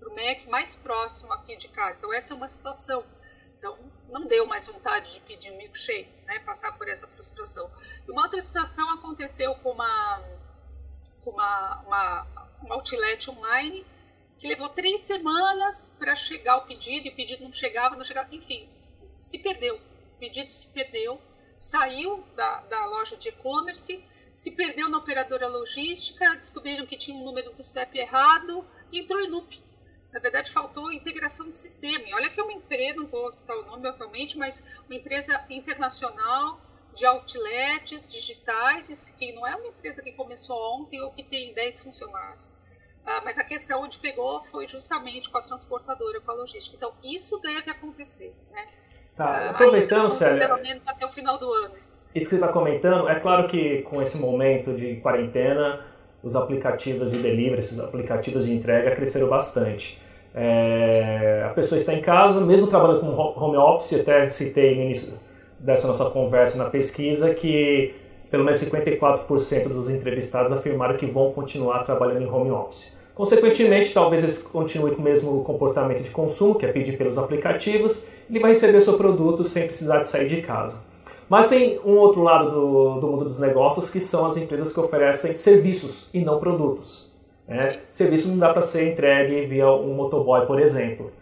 pro 0.00 0.10
Mac 0.14 0.46
mais 0.46 0.74
próximo 0.74 1.32
aqui 1.34 1.56
de 1.56 1.68
casa. 1.68 1.98
Então, 1.98 2.12
essa 2.12 2.32
é 2.32 2.36
uma 2.36 2.48
situação. 2.48 3.04
Então, 3.58 3.76
não 4.08 4.26
deu 4.26 4.46
mais 4.46 4.66
vontade 4.66 5.12
de 5.14 5.20
pedir 5.20 5.50
um 5.52 5.56
milkshake, 5.58 6.24
né? 6.24 6.38
Passar 6.38 6.76
por 6.78 6.88
essa 6.88 7.06
frustração. 7.06 7.70
E 8.06 8.10
uma 8.10 8.22
outra 8.22 8.40
situação 8.40 8.90
aconteceu 8.90 9.54
com 9.56 9.72
uma, 9.72 10.22
com 11.22 11.30
uma, 11.30 11.82
uma, 11.82 12.26
uma 12.62 12.74
outlet 12.76 13.30
online 13.30 13.84
que 14.38 14.46
levou 14.46 14.68
três 14.68 15.00
semanas 15.02 15.94
para 15.98 16.14
chegar 16.16 16.58
o 16.58 16.66
pedido 16.66 17.06
e 17.06 17.10
o 17.10 17.14
pedido 17.14 17.44
não 17.44 17.52
chegava, 17.52 17.96
não 17.96 18.04
chegava, 18.04 18.28
enfim, 18.34 18.68
se 19.18 19.38
perdeu. 19.38 19.76
O 19.76 20.18
pedido 20.18 20.50
se 20.50 20.68
perdeu 20.68 21.20
saiu 21.56 22.24
da, 22.34 22.60
da 22.62 22.86
loja 22.86 23.16
de 23.16 23.28
e-commerce, 23.28 24.04
se 24.34 24.50
perdeu 24.50 24.88
na 24.88 24.98
operadora 24.98 25.46
logística, 25.46 26.34
descobriram 26.34 26.86
que 26.86 26.96
tinha 26.96 27.16
um 27.16 27.24
número 27.24 27.52
do 27.52 27.62
CEP 27.62 27.98
errado 27.98 28.66
e 28.90 29.00
entrou 29.00 29.20
em 29.20 29.28
loop. 29.28 29.62
na 30.12 30.20
verdade, 30.20 30.52
faltou 30.52 30.92
integração 30.92 31.50
de 31.50 31.58
sistema. 31.58 32.04
E 32.06 32.14
olha 32.14 32.30
que 32.30 32.38
é 32.38 32.42
uma 32.42 32.52
empresa, 32.52 33.00
não 33.00 33.06
vou 33.06 33.32
citar 33.32 33.56
o 33.56 33.64
nome, 33.64 33.88
obviamente, 33.88 34.36
mas 34.36 34.64
uma 34.86 34.96
empresa 34.96 35.44
internacional 35.50 36.60
de 36.94 37.04
outlets 37.04 38.08
digitais, 38.08 38.88
enfim, 38.88 39.32
não 39.32 39.46
é 39.46 39.56
uma 39.56 39.66
empresa 39.66 40.02
que 40.02 40.12
começou 40.12 40.56
ontem 40.80 41.00
ou 41.00 41.10
que 41.10 41.24
tem 41.24 41.52
10 41.52 41.80
funcionários. 41.80 42.52
Ah, 43.06 43.20
mas 43.24 43.38
a 43.38 43.44
questão 43.44 43.82
onde 43.82 43.98
pegou 43.98 44.42
foi 44.42 44.66
justamente 44.66 45.30
com 45.30 45.38
a 45.38 45.42
transportadora, 45.42 46.20
com 46.20 46.30
a 46.30 46.34
logística. 46.34 46.76
Então, 46.76 46.92
isso 47.02 47.38
deve 47.38 47.70
acontecer. 47.70 48.34
Né? 48.50 48.66
Tá, 49.14 49.26
ah, 49.26 49.50
aproveitando, 49.50 50.08
Célia. 50.08 50.46
Pelo 50.46 50.62
menos 50.62 50.82
até 50.86 51.04
o 51.04 51.10
final 51.10 51.38
do 51.38 51.52
ano. 51.52 51.74
Isso 52.14 52.26
que 52.26 52.30
você 52.30 52.34
está 52.36 52.48
comentando, 52.48 53.08
é 53.08 53.18
claro 53.18 53.48
que 53.48 53.82
com 53.82 54.00
esse 54.00 54.18
momento 54.18 54.72
de 54.72 54.96
quarentena, 54.96 55.84
os 56.22 56.36
aplicativos 56.36 57.10
de 57.10 57.18
delivery, 57.18 57.60
os 57.60 57.80
aplicativos 57.80 58.46
de 58.46 58.54
entrega 58.54 58.94
cresceram 58.94 59.28
bastante. 59.28 60.00
É, 60.34 61.44
a 61.46 61.50
pessoa 61.50 61.76
está 61.76 61.92
em 61.92 62.00
casa, 62.00 62.40
mesmo 62.40 62.66
trabalhando 62.68 63.00
com 63.00 63.10
home 63.12 63.56
office, 63.56 64.00
até 64.00 64.28
citei 64.28 64.76
no 64.76 64.82
início 64.82 65.18
dessa 65.58 65.86
nossa 65.88 66.10
conversa 66.10 66.58
na 66.58 66.70
pesquisa 66.70 67.34
que 67.34 67.94
pelo 68.34 68.42
menos 68.42 68.58
54% 68.58 69.68
dos 69.68 69.88
entrevistados 69.88 70.50
afirmaram 70.50 70.96
que 70.96 71.06
vão 71.06 71.30
continuar 71.30 71.84
trabalhando 71.84 72.22
em 72.22 72.28
home 72.28 72.50
office. 72.50 72.92
Consequentemente, 73.14 73.94
talvez 73.94 74.24
eles 74.24 74.42
continuem 74.42 74.92
com 74.92 75.00
o 75.00 75.04
mesmo 75.04 75.44
comportamento 75.44 76.02
de 76.02 76.10
consumo, 76.10 76.56
que 76.56 76.66
é 76.66 76.72
pedir 76.72 76.98
pelos 76.98 77.16
aplicativos, 77.16 78.06
e 78.28 78.32
ele 78.32 78.40
vai 78.40 78.50
receber 78.50 78.80
seu 78.80 78.94
produto 78.94 79.44
sem 79.44 79.68
precisar 79.68 80.00
de 80.00 80.08
sair 80.08 80.26
de 80.26 80.42
casa. 80.42 80.82
Mas 81.28 81.48
tem 81.48 81.78
um 81.84 81.96
outro 81.96 82.24
lado 82.24 82.50
do, 82.50 82.98
do 82.98 83.06
mundo 83.06 83.22
dos 83.22 83.38
negócios, 83.38 83.88
que 83.88 84.00
são 84.00 84.26
as 84.26 84.36
empresas 84.36 84.74
que 84.74 84.80
oferecem 84.80 85.36
serviços 85.36 86.10
e 86.12 86.24
não 86.24 86.40
produtos. 86.40 87.12
Né? 87.46 87.78
Serviço 87.88 88.30
não 88.30 88.38
dá 88.38 88.52
para 88.52 88.62
ser 88.62 88.90
entregue 88.90 89.46
via 89.46 89.70
um 89.70 89.94
motoboy, 89.94 90.44
por 90.44 90.60
exemplo. 90.60 91.12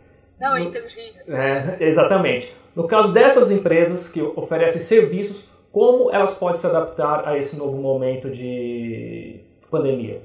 Não, 0.40 0.57
é 0.57 0.62
inteligível. 0.62 1.22
É, 1.29 1.77
exatamente. 1.79 2.55
No 2.75 2.88
caso 2.88 3.12
dessas 3.12 3.51
empresas 3.51 4.11
que 4.11 4.22
oferecem 4.35 4.81
serviços, 4.81 5.52
como 5.73 6.11
elas 6.13 6.37
podem 6.37 6.61
se 6.61 6.67
adaptar 6.67 7.27
a 7.27 7.37
esse 7.39 7.57
novo 7.57 7.81
momento 7.81 8.31
de 8.31 9.43
pandemia? 9.71 10.23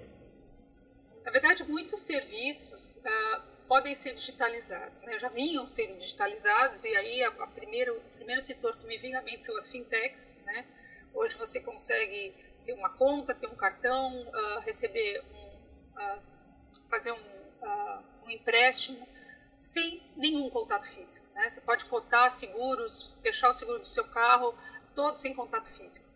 Na 1.24 1.32
verdade, 1.32 1.64
muitos 1.64 2.02
serviços 2.02 2.98
uh, 2.98 3.42
podem 3.66 3.96
ser 3.96 4.14
digitalizados. 4.14 5.02
Né? 5.04 5.18
Já 5.18 5.30
vinham 5.30 5.66
sendo 5.66 5.98
digitalizados 6.00 6.84
e 6.84 6.94
aí 6.94 7.24
a, 7.24 7.30
a 7.30 7.46
o 7.46 7.48
primeiro 7.48 8.02
setor 8.42 8.76
que 8.78 8.86
me 8.86 8.98
vem 8.98 9.16
à 9.16 9.22
mente 9.22 9.46
são 9.46 9.56
as 9.56 9.70
fintechs. 9.70 10.36
Né? 10.46 10.66
Hoje 11.14 11.38
você 11.38 11.62
consegue 11.62 12.36
ter 12.66 12.74
uma 12.74 12.90
conta, 12.90 13.34
ter 13.34 13.48
um 13.48 13.56
cartão, 13.56 14.22
uh, 14.22 14.60
receber 14.60 15.24
um, 15.34 15.98
uh, 15.98 16.22
fazer 16.90 17.14
um, 17.14 18.26
um 18.26 18.30
empréstimo 18.30 19.08
sem 19.58 20.04
nenhum 20.18 20.50
contato 20.50 20.88
físico. 20.90 21.26
Né? 21.34 21.50
Você 21.50 21.62
pode 21.62 21.86
cotar 21.86 22.30
seguros, 22.30 23.14
fechar 23.24 23.50
o 23.50 23.54
seguro 23.54 23.80
do 23.80 23.88
seu 23.88 24.04
carro 24.10 24.54
todos 24.98 25.22
sem 25.22 25.32
contato 25.32 25.70
físico. 25.70 26.08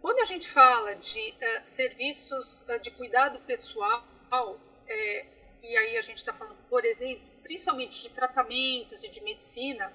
Quando 0.00 0.20
a 0.20 0.24
gente 0.24 0.48
fala 0.48 0.96
de 0.96 1.34
uh, 1.34 1.60
serviços 1.64 2.62
uh, 2.62 2.78
de 2.80 2.90
cuidado 2.90 3.38
pessoal, 3.40 4.58
é, 4.88 5.26
e 5.62 5.76
aí 5.76 5.98
a 5.98 6.02
gente 6.02 6.16
está 6.16 6.32
falando, 6.32 6.56
por 6.70 6.82
exemplo, 6.86 7.22
principalmente 7.42 8.00
de 8.00 8.08
tratamentos 8.08 9.04
e 9.04 9.08
de 9.08 9.20
medicina, 9.20 9.92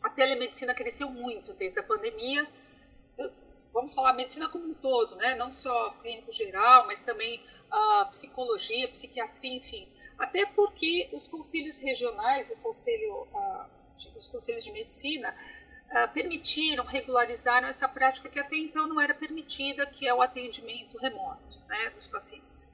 a 0.00 0.08
telemedicina 0.08 0.72
cresceu 0.72 1.10
muito 1.10 1.52
desde 1.54 1.80
a 1.80 1.82
pandemia. 1.82 2.48
Vamos 3.72 3.92
falar 3.94 4.12
medicina 4.12 4.48
como 4.48 4.66
um 4.66 4.74
todo, 4.74 5.16
né? 5.16 5.34
não 5.34 5.50
só 5.50 5.90
clínico 6.00 6.32
geral, 6.32 6.86
mas 6.86 7.02
também 7.02 7.44
a 7.68 8.02
uh, 8.02 8.10
psicologia, 8.10 8.88
psiquiatria, 8.88 9.56
enfim. 9.56 9.88
Até 10.16 10.46
porque 10.46 11.08
os 11.12 11.26
conselhos 11.26 11.78
regionais, 11.78 12.48
o 12.50 12.56
conselho, 12.58 13.26
os 14.16 14.28
conselhos 14.28 14.62
de 14.62 14.70
medicina, 14.70 15.34
permitiram, 16.12 16.84
regularizaram 16.84 17.68
essa 17.68 17.88
prática 17.88 18.28
que 18.28 18.38
até 18.38 18.56
então 18.56 18.86
não 18.86 19.00
era 19.00 19.12
permitida, 19.12 19.86
que 19.86 20.06
é 20.06 20.14
o 20.14 20.22
atendimento 20.22 20.96
remoto 20.98 21.58
né, 21.68 21.90
dos 21.90 22.06
pacientes. 22.06 22.68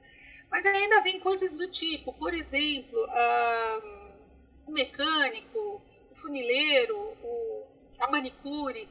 Mas 0.49 0.65
ainda 0.65 1.01
vem 1.01 1.19
coisas 1.19 1.53
do 1.53 1.67
tipo, 1.67 2.13
por 2.13 2.33
exemplo, 2.33 2.97
uh, 3.05 4.13
o 4.65 4.71
mecânico, 4.71 5.81
o 6.11 6.15
funileiro, 6.15 6.97
o, 6.97 7.67
a 7.99 8.09
manicure. 8.09 8.87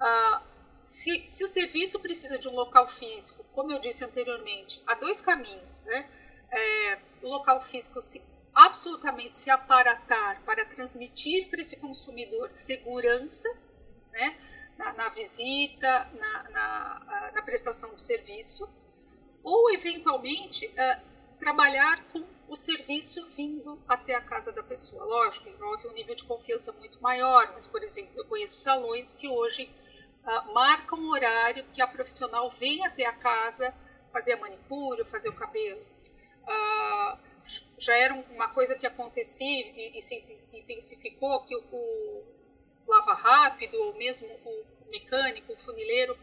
Uh, 0.00 0.40
se, 0.80 1.26
se, 1.26 1.44
o 1.44 1.48
serviço 1.48 1.98
precisa 2.00 2.38
de 2.38 2.48
um 2.48 2.54
local 2.54 2.86
físico, 2.88 3.44
como 3.52 3.72
eu 3.72 3.78
disse 3.80 4.04
anteriormente, 4.04 4.82
há 4.86 4.94
dois 4.94 5.20
caminhos. 5.20 5.82
Né? 5.84 6.08
É, 6.50 6.98
o 7.22 7.28
local 7.28 7.62
físico 7.62 8.00
se 8.00 8.22
absolutamente 8.54 9.38
se 9.38 9.50
aparatar 9.50 10.42
para 10.44 10.64
transmitir 10.64 11.48
para 11.48 11.60
esse 11.60 11.76
consumidor 11.76 12.50
segurança 12.50 13.48
né, 14.12 14.36
na, 14.76 14.92
na 14.92 15.08
visita, 15.08 16.10
na, 16.14 16.50
na, 16.50 17.30
na, 17.34 17.42
prestação 17.42 17.94
do 17.94 18.00
serviço, 18.00 18.68
ou 19.42 19.70
eventualmente 19.70 20.66
uh, 20.66 21.38
trabalhar 21.38 22.04
com 22.12 22.24
o 22.48 22.56
serviço 22.56 23.26
vindo 23.28 23.82
até 23.88 24.14
a 24.14 24.20
casa 24.20 24.52
da 24.52 24.62
pessoa. 24.62 25.04
Lógico, 25.04 25.48
envolve 25.48 25.88
um 25.88 25.92
nível 25.92 26.14
de 26.14 26.24
confiança 26.24 26.72
muito 26.72 27.02
maior, 27.02 27.50
mas, 27.54 27.66
por 27.66 27.82
exemplo, 27.82 28.12
eu 28.16 28.26
conheço 28.26 28.60
salões 28.60 29.14
que 29.14 29.26
hoje 29.26 29.70
uh, 30.24 30.52
marcam 30.52 30.98
um 30.98 31.10
horário 31.10 31.64
que 31.72 31.80
a 31.80 31.86
profissional 31.86 32.50
vem 32.50 32.84
até 32.84 33.06
a 33.06 33.12
casa 33.12 33.74
fazer 34.12 34.34
a 34.34 34.36
manicure, 34.36 35.04
fazer 35.04 35.30
o 35.30 35.32
cabelo. 35.32 35.80
Uh, 36.42 37.31
já 37.82 37.96
era 37.96 38.14
uma 38.14 38.48
coisa 38.48 38.76
que 38.76 38.86
acontecia 38.86 39.46
e, 39.46 39.98
e 39.98 40.00
se 40.00 40.14
intensificou, 40.52 41.40
que 41.40 41.56
o, 41.56 41.64
o, 41.72 42.24
lava 42.86 43.12
rápido, 43.12 43.76
ou 43.76 43.94
mesmo 43.94 44.28
o 44.28 44.64
mecânico, 44.88 45.52
o 45.52 45.56
funileiro, 45.56 46.16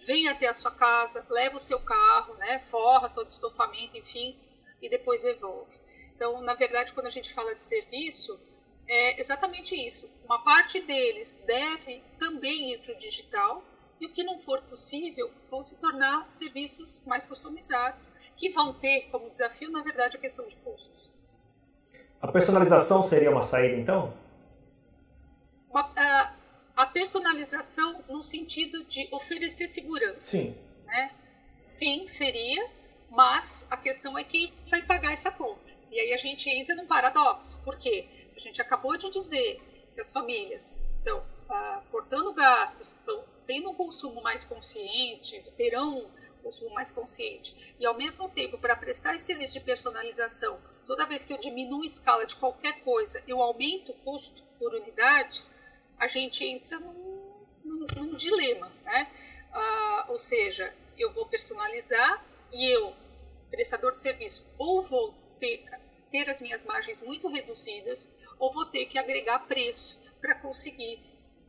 vem 0.00 0.28
até 0.28 0.46
a 0.46 0.52
sua 0.52 0.70
casa, 0.70 1.24
leva 1.30 1.56
o 1.56 1.60
seu 1.60 1.80
carro, 1.80 2.34
né, 2.34 2.58
forra 2.70 3.08
todo 3.08 3.26
o 3.26 3.30
estofamento, 3.30 3.96
enfim, 3.96 4.38
e 4.82 4.90
depois 4.90 5.22
devolve. 5.22 5.74
Então, 6.14 6.42
na 6.42 6.52
verdade, 6.52 6.92
quando 6.92 7.06
a 7.06 7.10
gente 7.10 7.32
fala 7.32 7.54
de 7.54 7.64
serviço, 7.64 8.38
é 8.86 9.18
exatamente 9.18 9.74
isso. 9.74 10.10
Uma 10.24 10.44
parte 10.44 10.80
deles 10.80 11.42
deve 11.46 12.02
também 12.18 12.72
ir 12.72 12.80
para 12.80 12.92
o 12.92 12.98
digital, 12.98 13.64
e 14.00 14.06
o 14.06 14.10
que 14.10 14.22
não 14.22 14.38
for 14.38 14.62
possível 14.62 15.30
vão 15.50 15.62
se 15.62 15.76
tornar 15.78 16.30
serviços 16.30 17.02
mais 17.06 17.24
customizados, 17.26 18.10
que 18.36 18.50
vão 18.50 18.74
ter 18.74 19.08
como 19.10 19.30
desafio, 19.30 19.70
na 19.70 19.82
verdade, 19.82 20.16
a 20.16 20.20
questão 20.20 20.46
de 20.46 20.56
custos. 20.56 21.10
A 22.20 22.28
personalização 22.28 23.02
seria 23.02 23.30
uma 23.30 23.42
saída, 23.42 23.76
então? 23.76 24.12
Uma, 25.70 25.90
a, 25.96 26.34
a, 26.76 26.86
personalização 26.86 28.02
no 28.08 28.22
sentido 28.22 28.84
de 28.84 29.08
oferecer 29.12 29.68
segurança. 29.68 30.20
Sim. 30.20 30.56
Né? 30.84 31.10
Sim, 31.68 32.06
seria, 32.06 32.68
mas 33.10 33.66
a 33.70 33.76
questão 33.76 34.16
é 34.18 34.24
quem 34.24 34.52
vai 34.70 34.82
pagar 34.82 35.12
essa 35.12 35.30
conta. 35.30 35.70
E 35.90 35.98
aí 35.98 36.12
a 36.12 36.16
gente 36.16 36.48
entra 36.50 36.74
num 36.74 36.86
paradoxo. 36.86 37.62
Por 37.64 37.78
quê? 37.78 38.06
A 38.34 38.40
gente 38.40 38.60
acabou 38.60 38.96
de 38.96 39.08
dizer 39.10 39.62
que 39.94 40.00
as 40.00 40.10
famílias 40.10 40.84
estão 40.98 41.22
ah, 41.48 41.80
cortando 41.90 42.32
gastos, 42.34 42.96
estão 42.96 43.24
tendo 43.46 43.70
um 43.70 43.74
consumo 43.74 44.22
mais 44.22 44.44
consciente, 44.44 45.42
terão 45.56 45.98
um 45.98 46.42
consumo 46.42 46.74
mais 46.74 46.90
consciente, 46.90 47.74
e 47.78 47.86
ao 47.86 47.96
mesmo 47.96 48.28
tempo, 48.28 48.58
para 48.58 48.76
prestar 48.76 49.14
esse 49.14 49.26
serviço 49.26 49.54
de 49.54 49.60
personalização, 49.60 50.60
toda 50.86 51.06
vez 51.06 51.24
que 51.24 51.32
eu 51.32 51.38
diminuo 51.38 51.82
a 51.82 51.86
escala 51.86 52.26
de 52.26 52.36
qualquer 52.36 52.80
coisa, 52.80 53.22
eu 53.26 53.42
aumento 53.42 53.92
o 53.92 53.94
custo 53.94 54.42
por 54.58 54.74
unidade, 54.74 55.42
a 55.98 56.06
gente 56.06 56.44
entra 56.44 56.78
num, 56.78 57.46
num, 57.64 57.86
num 57.96 58.14
dilema, 58.14 58.70
né? 58.84 59.10
Ah, 59.52 60.06
ou 60.08 60.18
seja, 60.18 60.72
eu 60.98 61.12
vou 61.12 61.26
personalizar 61.26 62.24
e 62.52 62.66
eu, 62.66 62.94
prestador 63.50 63.92
de 63.92 64.00
serviço, 64.00 64.46
ou 64.58 64.82
vou 64.82 65.14
ter, 65.40 65.64
ter 66.10 66.28
as 66.28 66.40
minhas 66.40 66.64
margens 66.64 67.00
muito 67.00 67.28
reduzidas, 67.28 68.14
ou 68.38 68.52
vou 68.52 68.66
ter 68.66 68.86
que 68.86 68.98
agregar 68.98 69.40
preço 69.46 69.98
para 70.20 70.34
conseguir 70.36 71.00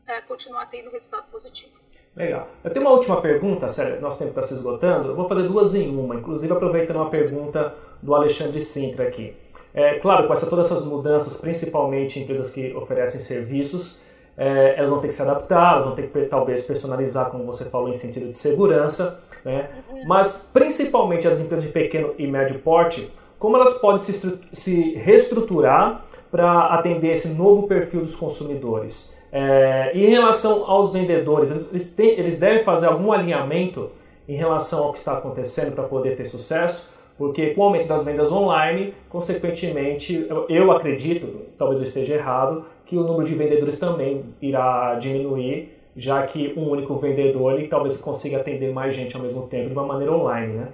é, 0.06 0.22
continuar 0.22 0.66
tendo 0.68 0.90
resultado 0.90 1.30
positivo. 1.30 1.77
Legal. 2.18 2.48
Eu 2.64 2.72
tenho 2.72 2.84
uma 2.84 2.96
última 2.96 3.22
pergunta, 3.22 3.70
sério, 3.70 4.02
nosso 4.02 4.18
tempo 4.18 4.32
está 4.32 4.42
se 4.42 4.56
esgotando. 4.56 5.10
Eu 5.10 5.16
vou 5.16 5.30
fazer 5.30 5.44
duas 5.44 5.76
em 5.76 5.96
uma, 5.96 6.16
inclusive 6.16 6.52
aproveitando 6.52 6.96
uma 6.96 7.12
pergunta 7.12 7.76
do 8.02 8.16
Alexandre 8.16 8.60
Sintra 8.60 9.08
aqui. 9.08 9.36
É, 9.72 10.00
claro, 10.00 10.26
com 10.26 10.34
essa, 10.34 10.50
todas 10.50 10.66
essas 10.66 10.88
mudanças, 10.88 11.40
principalmente 11.40 12.20
em 12.20 12.24
empresas 12.24 12.52
que 12.52 12.74
oferecem 12.74 13.22
serviços, 13.22 14.00
é, 14.36 14.74
elas 14.78 14.90
vão 14.90 15.00
ter 15.00 15.10
que 15.10 15.14
se 15.14 15.22
adaptar, 15.22 15.74
elas 15.74 15.86
vão 15.86 15.94
ter 15.94 16.08
que 16.08 16.22
talvez 16.26 16.66
personalizar, 16.66 17.30
como 17.30 17.46
você 17.46 17.66
falou, 17.66 17.88
em 17.88 17.94
sentido 17.94 18.30
de 18.30 18.38
segurança, 18.38 19.20
né? 19.46 19.70
mas 20.08 20.50
principalmente 20.52 21.28
as 21.28 21.40
empresas 21.40 21.68
de 21.68 21.72
pequeno 21.72 22.16
e 22.18 22.26
médio 22.26 22.58
porte, 22.60 23.12
como 23.38 23.56
elas 23.58 23.78
podem 23.78 24.02
se, 24.02 24.40
se 24.52 24.96
reestruturar 24.96 26.04
para 26.32 26.74
atender 26.74 27.14
esse 27.14 27.30
novo 27.30 27.68
perfil 27.68 28.02
dos 28.02 28.16
consumidores? 28.16 29.17
É, 29.32 29.92
em 29.94 30.08
relação 30.08 30.70
aos 30.70 30.94
vendedores, 30.94 31.70
eles, 31.70 31.90
têm, 31.90 32.12
eles 32.12 32.40
devem 32.40 32.64
fazer 32.64 32.88
algum 32.88 33.12
alinhamento 33.12 33.92
em 34.28 34.36
relação 34.36 34.84
ao 34.84 34.92
que 34.92 35.00
está 35.00 35.18
acontecendo 35.18 35.74
para 35.74 35.84
poder 35.84 36.16
ter 36.16 36.26
sucesso? 36.26 36.90
Porque 37.18 37.54
com 37.56 37.62
o 37.62 37.64
aumento 37.64 37.88
das 37.88 38.06
vendas 38.06 38.32
online, 38.32 38.94
consequentemente, 39.10 40.28
eu 40.48 40.72
acredito, 40.72 41.48
talvez 41.58 41.80
eu 41.80 41.86
esteja 41.86 42.16
errado, 42.16 42.64
que 42.86 42.96
o 42.96 43.04
número 43.04 43.28
de 43.28 43.34
vendedores 43.34 43.80
também 43.80 44.24
irá 44.40 44.96
diminuir, 44.96 45.76
já 45.96 46.26
que 46.28 46.54
um 46.56 46.70
único 46.70 46.96
vendedor 46.96 47.54
ele 47.54 47.68
talvez 47.68 48.00
consiga 48.00 48.38
atender 48.38 48.72
mais 48.72 48.94
gente 48.94 49.16
ao 49.16 49.22
mesmo 49.22 49.48
tempo 49.48 49.70
de 49.70 49.74
uma 49.74 49.86
maneira 49.86 50.14
online, 50.14 50.54
né? 50.54 50.68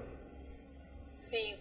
Sim. 1.15 1.53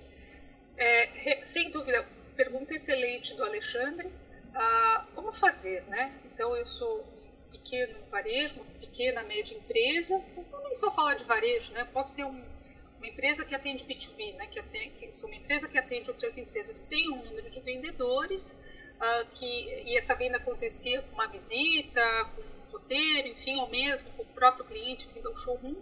É, 0.77 1.39
sem 1.45 1.71
dúvida, 1.71 2.05
pergunta 2.37 2.75
excelente 2.75 3.37
do 3.37 3.45
Alexandre. 3.45 4.09
Ah, 4.55 5.07
como 5.15 5.33
fazer, 5.33 5.83
né? 5.85 6.13
Então, 6.27 6.57
eu 6.57 6.67
sou 6.67 7.05
pequeno 7.51 7.99
varejo, 8.11 8.57
uma 8.57 8.65
pequena, 8.81 9.23
média 9.23 9.57
empresa, 9.57 10.23
não 10.51 10.63
nem 10.63 10.75
só 10.75 10.91
falar 10.91 11.15
de 11.15 11.25
varejo, 11.25 11.73
né? 11.73 11.85
Posso 11.93 12.13
ser 12.15 12.25
um 12.25 12.53
uma 13.03 13.09
empresa 13.09 13.45
que 13.45 13.53
atende 13.53 13.85
B2B, 13.85 14.37
né, 14.37 14.47
que, 14.47 14.61
atende, 14.61 15.15
sou 15.15 15.29
uma 15.29 15.37
empresa 15.37 15.69
que 15.69 15.77
atende 15.77 16.09
outras 16.09 16.39
empresas, 16.39 16.85
tem 16.85 17.11
um 17.11 17.25
número 17.25 17.51
de 17.51 17.61
vendedores, 17.61 18.53
uh, 18.53 19.27
que, 19.35 19.45
e 19.45 19.97
essa 19.97 20.15
venda 20.15 20.37
acontecia 20.37 21.03
com 21.03 21.15
uma 21.15 21.27
visita, 21.27 22.01
com 22.37 22.43
um 22.43 22.71
roteiro, 22.71 23.27
enfim, 23.27 23.57
ou 23.57 23.69
mesmo 23.69 24.09
com 24.13 24.23
o 24.23 24.27
próprio 24.27 24.65
cliente 24.65 25.09
vindo 25.13 25.29
ao 25.29 25.37
showroom. 25.37 25.75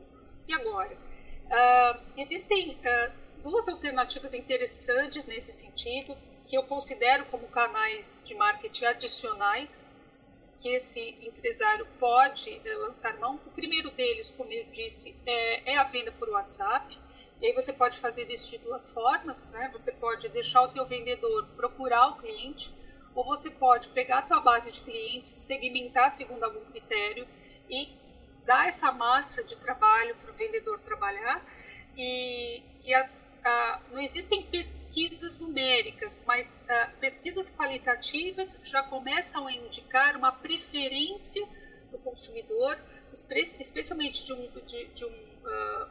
E 0.48 0.54
agora? 0.54 0.96
Uh, 0.96 2.00
existem 2.16 2.70
uh, 2.70 3.12
duas 3.42 3.68
alternativas 3.68 4.32
interessantes 4.32 5.26
nesse 5.26 5.52
sentido, 5.52 6.16
que 6.50 6.58
eu 6.58 6.64
considero 6.64 7.24
como 7.26 7.46
canais 7.46 8.24
de 8.26 8.34
marketing 8.34 8.86
adicionais 8.86 9.94
que 10.58 10.68
esse 10.68 11.16
empresário 11.22 11.86
pode 12.00 12.60
eh, 12.64 12.74
lançar 12.74 13.16
mão. 13.20 13.38
O 13.46 13.50
primeiro 13.52 13.88
deles, 13.92 14.30
como 14.36 14.52
eu 14.52 14.64
disse, 14.72 15.16
é, 15.24 15.74
é 15.74 15.76
a 15.76 15.84
venda 15.84 16.10
por 16.10 16.28
WhatsApp. 16.28 16.98
E 17.40 17.46
aí 17.46 17.52
você 17.52 17.72
pode 17.72 17.98
fazer 17.98 18.28
isso 18.28 18.50
de 18.50 18.58
duas 18.58 18.88
formas, 18.88 19.48
né? 19.50 19.70
Você 19.72 19.92
pode 19.92 20.28
deixar 20.28 20.62
o 20.62 20.68
teu 20.72 20.84
vendedor 20.86 21.46
procurar 21.54 22.08
o 22.08 22.16
cliente, 22.16 22.74
ou 23.14 23.24
você 23.24 23.48
pode 23.48 23.88
pegar 23.90 24.18
a 24.18 24.22
tua 24.22 24.40
base 24.40 24.72
de 24.72 24.80
clientes, 24.80 25.38
segmentar 25.38 26.10
segundo 26.10 26.42
algum 26.42 26.64
critério 26.64 27.28
e 27.68 27.90
dar 28.44 28.66
essa 28.66 28.90
massa 28.90 29.44
de 29.44 29.54
trabalho 29.54 30.16
para 30.16 30.32
o 30.32 30.34
vendedor 30.34 30.80
trabalhar. 30.80 31.46
E, 31.96 32.62
e 32.84 32.94
as, 32.94 33.38
ah, 33.44 33.80
não 33.92 34.00
existem 34.00 34.42
pesquisas 34.42 35.38
numéricas, 35.38 36.22
mas 36.26 36.64
ah, 36.68 36.90
pesquisas 37.00 37.50
qualitativas 37.50 38.58
já 38.64 38.82
começam 38.82 39.46
a 39.46 39.52
indicar 39.52 40.16
uma 40.16 40.32
preferência 40.32 41.46
do 41.90 41.98
consumidor, 41.98 42.78
especialmente 43.12 44.24
de 44.24 44.32
um, 44.32 44.48
de, 44.66 44.86
de 44.86 45.04
um 45.04 45.08
uh, 45.08 45.84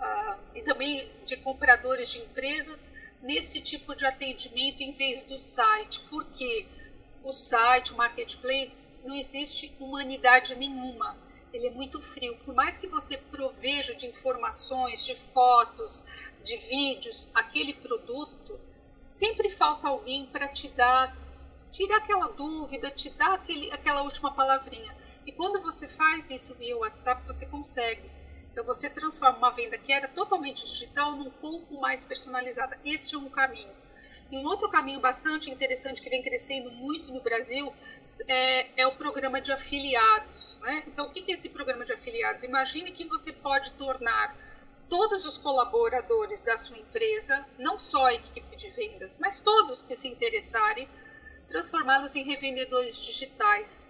uh, 0.00 0.38
e 0.54 0.62
também 0.62 1.10
de 1.26 1.36
compradores 1.36 2.08
de 2.08 2.18
empresas 2.18 2.92
nesse 3.20 3.60
tipo 3.60 3.94
de 3.94 4.06
atendimento 4.06 4.82
em 4.82 4.92
vez 4.92 5.22
do 5.24 5.38
site, 5.38 6.00
porque 6.10 6.66
o 7.22 7.32
site, 7.32 7.92
o 7.92 7.96
marketplace, 7.96 8.84
não 9.04 9.14
existe 9.14 9.74
humanidade 9.78 10.54
nenhuma. 10.54 11.16
Ele 11.54 11.68
é 11.68 11.70
muito 11.70 12.00
frio. 12.00 12.36
Por 12.44 12.52
mais 12.52 12.76
que 12.76 12.88
você 12.88 13.16
proveja 13.16 13.94
de 13.94 14.08
informações, 14.08 15.04
de 15.04 15.14
fotos, 15.14 16.02
de 16.42 16.56
vídeos, 16.56 17.30
aquele 17.32 17.72
produto, 17.74 18.58
sempre 19.08 19.48
falta 19.50 19.86
alguém 19.86 20.26
para 20.26 20.48
te 20.48 20.68
dar, 20.70 21.16
tirar 21.70 21.98
aquela 21.98 22.26
dúvida, 22.26 22.90
te 22.90 23.08
dar 23.10 23.34
aquele, 23.34 23.70
aquela 23.70 24.02
última 24.02 24.32
palavrinha. 24.32 24.96
E 25.24 25.30
quando 25.30 25.62
você 25.62 25.86
faz 25.86 26.28
isso 26.28 26.56
via 26.56 26.76
WhatsApp, 26.76 27.24
você 27.24 27.46
consegue. 27.46 28.10
Então 28.50 28.64
você 28.64 28.90
transforma 28.90 29.38
uma 29.38 29.50
venda 29.52 29.78
que 29.78 29.92
era 29.92 30.08
totalmente 30.08 30.66
digital 30.66 31.12
num 31.12 31.30
pouco 31.30 31.80
mais 31.80 32.02
personalizada. 32.02 32.76
Este 32.84 33.14
é 33.14 33.18
um 33.18 33.30
caminho. 33.30 33.70
E 34.34 34.36
um 34.36 34.44
outro 34.46 34.68
caminho 34.68 34.98
bastante 34.98 35.48
interessante 35.48 36.02
que 36.02 36.10
vem 36.10 36.20
crescendo 36.20 36.68
muito 36.68 37.12
no 37.12 37.20
Brasil 37.20 37.72
é, 38.26 38.82
é 38.82 38.84
o 38.84 38.96
programa 38.96 39.40
de 39.40 39.52
afiliados. 39.52 40.58
Né? 40.60 40.82
Então, 40.88 41.06
o 41.06 41.10
que 41.10 41.30
é 41.30 41.34
esse 41.34 41.50
programa 41.50 41.84
de 41.84 41.92
afiliados? 41.92 42.42
Imagine 42.42 42.90
que 42.90 43.04
você 43.04 43.32
pode 43.32 43.70
tornar 43.74 44.36
todos 44.88 45.24
os 45.24 45.38
colaboradores 45.38 46.42
da 46.42 46.56
sua 46.56 46.76
empresa, 46.76 47.46
não 47.56 47.78
só 47.78 48.06
a 48.06 48.14
equipe 48.14 48.56
de 48.56 48.70
vendas, 48.70 49.18
mas 49.20 49.38
todos 49.38 49.82
que 49.82 49.94
se 49.94 50.08
interessarem, 50.08 50.88
transformá-los 51.46 52.16
em 52.16 52.24
revendedores 52.24 52.96
digitais. 52.96 53.88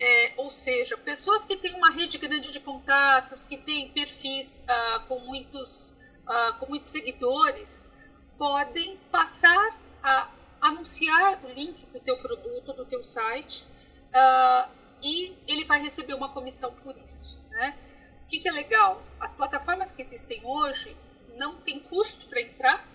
É, 0.00 0.32
ou 0.36 0.50
seja, 0.50 0.96
pessoas 0.96 1.44
que 1.44 1.56
têm 1.56 1.76
uma 1.76 1.92
rede 1.92 2.18
grande 2.18 2.50
de 2.50 2.58
contatos, 2.58 3.44
que 3.44 3.56
têm 3.56 3.88
perfis 3.90 4.64
ah, 4.66 5.04
com, 5.06 5.20
muitos, 5.20 5.94
ah, 6.26 6.56
com 6.58 6.66
muitos 6.66 6.88
seguidores, 6.88 7.93
podem 8.38 8.96
passar 9.10 9.78
a 10.02 10.30
anunciar 10.60 11.44
o 11.44 11.48
link 11.48 11.84
do 11.86 12.00
teu 12.00 12.16
produto, 12.18 12.72
do 12.72 12.84
teu 12.84 13.04
site, 13.04 13.64
ah, 14.12 14.68
e 15.02 15.36
ele 15.46 15.64
vai 15.64 15.82
receber 15.82 16.14
uma 16.14 16.30
comissão 16.30 16.72
por 16.72 16.96
isso. 16.96 17.38
Né? 17.50 17.76
O 18.24 18.28
que, 18.28 18.40
que 18.40 18.48
é 18.48 18.52
legal? 18.52 19.02
As 19.20 19.34
plataformas 19.34 19.92
que 19.92 20.00
existem 20.00 20.40
hoje 20.44 20.96
não 21.36 21.56
tem 21.56 21.80
custo 21.80 22.26
para 22.26 22.40
entrar 22.40 22.86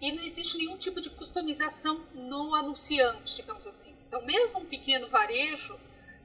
e 0.00 0.12
não 0.12 0.22
existe 0.22 0.56
nenhum 0.56 0.76
tipo 0.76 1.00
de 1.00 1.10
customização 1.10 2.04
no 2.14 2.54
anunciante, 2.54 3.36
digamos 3.36 3.66
assim. 3.66 3.94
Então, 4.06 4.24
mesmo 4.24 4.60
um 4.60 4.66
pequeno 4.66 5.08
varejo, 5.08 5.78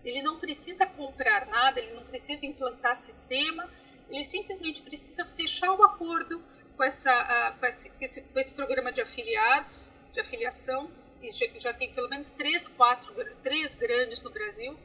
ele 0.04 0.22
não 0.22 0.38
precisa 0.40 0.86
comprar 0.86 1.48
nada, 1.48 1.80
ele 1.80 1.94
não 1.94 2.04
precisa 2.04 2.46
implantar 2.46 2.98
sistema, 2.98 3.70
ele 4.10 4.24
simplesmente 4.24 4.82
precisa 4.82 5.26
fechar 5.26 5.72
o 5.72 5.84
acordo 5.84 6.42
com, 6.76 6.84
essa, 6.84 7.56
com, 7.60 7.66
esse, 7.66 8.22
com 8.22 8.40
esse 8.40 8.54
programa 8.54 8.92
de 8.92 9.02
afiliados, 9.02 9.92
de 10.14 10.20
afiliação, 10.20 10.90
e 11.22 11.32
já, 11.60 11.74
tem 11.74 11.94
pelo 11.94 12.10
menos 12.10 12.32
três, 12.32 12.68
quatro, 12.68 13.14
três 13.44 13.76
grandes 13.76 14.22
no 14.22 14.30
Brasil, 14.30 14.78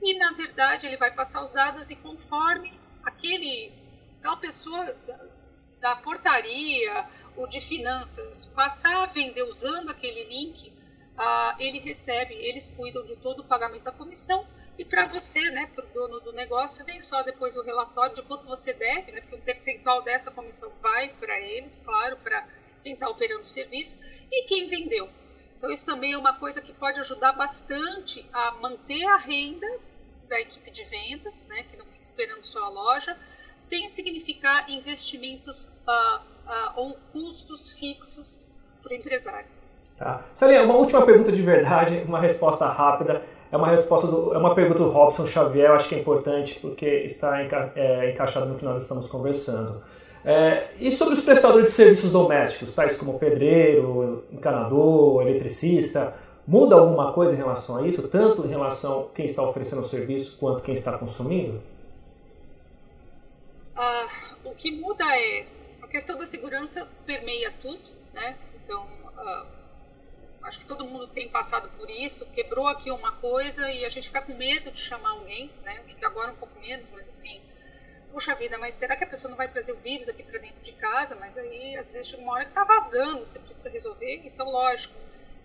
e 0.00 0.14
na 0.14 0.32
verdade 0.32 0.86
ele 0.86 0.96
vai 0.96 1.12
passar 1.12 1.42
os 1.42 1.52
dados 1.52 1.90
e 1.90 1.96
conforme 1.96 2.78
aquele, 3.02 3.72
aquela 4.18 4.36
pessoa 4.36 4.96
da, 5.80 5.96
portaria 5.96 7.06
ou 7.36 7.46
de 7.48 7.60
finanças 7.60 8.46
passar 8.46 9.02
a 9.02 9.06
vender 9.06 9.42
usando 9.42 9.90
aquele 9.90 10.24
link, 10.24 10.68
uh, 10.68 11.56
ele 11.58 11.78
recebe, 11.78 12.34
eles 12.34 12.68
cuidam 12.68 13.04
de 13.04 13.16
todo 13.16 13.40
o 13.40 13.44
pagamento 13.44 13.84
da 13.84 13.92
comissão 13.92 14.46
e 14.78 14.84
para 14.84 15.06
você, 15.06 15.40
né, 15.50 15.68
para 15.74 15.84
o 15.84 15.88
dono 15.88 16.20
do 16.20 16.32
negócio, 16.32 16.84
vem 16.84 17.00
só 17.00 17.22
depois 17.22 17.56
o 17.56 17.62
relatório 17.62 18.14
de 18.14 18.22
quanto 18.22 18.46
você 18.46 18.72
deve, 18.72 19.10
né, 19.10 19.20
porque 19.20 19.34
um 19.34 19.40
percentual 19.40 20.02
dessa 20.02 20.30
comissão 20.30 20.70
vai 20.80 21.08
para 21.08 21.40
eles, 21.40 21.82
claro, 21.84 22.16
para 22.18 22.46
quem 22.84 22.92
está 22.92 23.08
operando 23.08 23.42
o 23.42 23.46
serviço, 23.46 23.98
e 24.30 24.46
quem 24.46 24.68
vendeu. 24.68 25.08
Então, 25.56 25.68
isso 25.68 25.84
também 25.84 26.12
é 26.12 26.16
uma 26.16 26.32
coisa 26.32 26.60
que 26.60 26.72
pode 26.72 27.00
ajudar 27.00 27.32
bastante 27.32 28.24
a 28.32 28.52
manter 28.52 29.04
a 29.04 29.16
renda 29.16 29.66
da 30.28 30.40
equipe 30.40 30.70
de 30.70 30.84
vendas, 30.84 31.48
né, 31.48 31.64
que 31.68 31.76
não 31.76 31.84
fica 31.86 32.02
esperando 32.02 32.44
só 32.44 32.62
a 32.62 32.68
loja, 32.68 33.16
sem 33.56 33.88
significar 33.88 34.70
investimentos 34.70 35.64
uh, 35.64 36.20
uh, 36.20 36.72
ou 36.76 36.94
custos 37.12 37.72
fixos 37.72 38.48
para 38.80 38.92
o 38.92 38.94
empresário. 38.94 39.48
Tá. 39.96 40.24
Salinha, 40.32 40.62
uma 40.62 40.76
última 40.76 41.04
pergunta 41.04 41.32
de 41.32 41.42
verdade, 41.42 41.98
uma 42.06 42.20
resposta 42.20 42.68
rápida 42.68 43.26
é 43.50 43.56
uma 43.56 43.68
resposta 43.68 44.06
do, 44.06 44.34
é 44.34 44.38
uma 44.38 44.54
pergunta 44.54 44.82
do 44.82 44.90
Robson 44.90 45.26
Xavier, 45.26 45.68
eu 45.68 45.74
acho 45.74 45.88
que 45.88 45.94
é 45.94 45.98
importante 45.98 46.58
porque 46.60 46.86
está 46.86 47.42
enca, 47.42 47.72
é, 47.74 48.10
encaixado 48.10 48.46
no 48.46 48.56
que 48.56 48.64
nós 48.64 48.80
estamos 48.82 49.06
conversando. 49.08 49.80
É, 50.24 50.68
e 50.78 50.90
sobre 50.90 51.14
os 51.14 51.24
prestadores 51.24 51.66
de 51.66 51.70
serviços 51.70 52.10
domésticos, 52.10 52.74
tais 52.74 52.96
como 52.96 53.18
pedreiro, 53.18 54.24
encanador, 54.32 55.22
eletricista, 55.22 56.14
muda 56.46 56.76
alguma 56.76 57.12
coisa 57.12 57.34
em 57.34 57.38
relação 57.38 57.78
a 57.78 57.86
isso, 57.86 58.06
tanto 58.08 58.44
em 58.44 58.48
relação 58.48 59.00
a 59.00 59.14
quem 59.14 59.24
está 59.24 59.42
oferecendo 59.42 59.80
o 59.80 59.84
serviço 59.84 60.36
quanto 60.38 60.62
quem 60.62 60.74
está 60.74 60.98
consumindo? 60.98 61.60
Ah, 63.74 64.08
o 64.44 64.50
que 64.54 64.70
muda 64.70 65.04
é 65.16 65.46
a 65.80 65.86
questão 65.86 66.18
da 66.18 66.26
segurança 66.26 66.86
permeia 67.06 67.52
tudo, 67.62 67.78
né? 68.12 68.34
Então, 68.64 68.84
ah, 69.16 69.46
acho 70.48 70.58
que 70.60 70.66
todo 70.66 70.84
mundo 70.84 71.06
tem 71.06 71.28
passado 71.28 71.68
por 71.76 71.88
isso, 71.90 72.26
quebrou 72.30 72.66
aqui 72.66 72.90
uma 72.90 73.12
coisa 73.12 73.70
e 73.70 73.84
a 73.84 73.88
gente 73.88 74.08
fica 74.08 74.22
com 74.22 74.34
medo 74.34 74.70
de 74.70 74.80
chamar 74.80 75.10
alguém, 75.10 75.50
né? 75.62 75.84
Agora 76.02 76.32
um 76.32 76.36
pouco 76.36 76.58
menos, 76.60 76.90
mas 76.90 77.06
assim, 77.08 77.40
puxa 78.10 78.34
vida, 78.34 78.56
mas 78.58 78.74
será 78.74 78.96
que 78.96 79.04
a 79.04 79.06
pessoa 79.06 79.30
não 79.30 79.36
vai 79.36 79.48
trazer 79.48 79.72
o 79.72 79.76
vírus 79.76 80.08
aqui 80.08 80.22
para 80.22 80.38
dentro 80.38 80.60
de 80.62 80.72
casa? 80.72 81.14
Mas 81.16 81.36
aí, 81.36 81.76
às 81.76 81.90
vezes, 81.90 82.12
uma 82.14 82.32
hora 82.32 82.44
que 82.46 82.52
tá 82.52 82.64
vazando, 82.64 83.24
você 83.24 83.38
precisa 83.38 83.70
resolver. 83.70 84.22
Então, 84.24 84.50
lógico, 84.50 84.94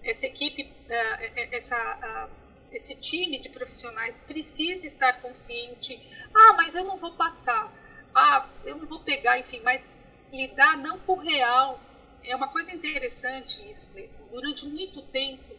essa 0.03 0.25
equipe, 0.25 0.63
uh, 0.63 1.51
essa, 1.51 1.77
uh, 1.77 2.31
esse 2.71 2.95
time 2.95 3.39
de 3.39 3.49
profissionais 3.49 4.21
precisa 4.21 4.87
estar 4.87 5.21
consciente. 5.21 6.01
Ah, 6.33 6.53
mas 6.53 6.75
eu 6.75 6.83
não 6.85 6.97
vou 6.97 7.13
passar. 7.13 7.71
Ah, 8.15 8.47
eu 8.63 8.77
não 8.77 8.85
vou 8.85 8.99
pegar, 8.99 9.37
enfim, 9.39 9.61
mas 9.63 9.99
lidar 10.31 10.77
não 10.77 10.97
com 10.99 11.13
o 11.13 11.19
real, 11.19 11.79
é 12.23 12.35
uma 12.35 12.47
coisa 12.47 12.71
interessante 12.71 13.61
isso, 13.69 13.87
Cleiton. 13.91 14.23
Durante 14.31 14.65
muito 14.65 15.01
tempo, 15.01 15.55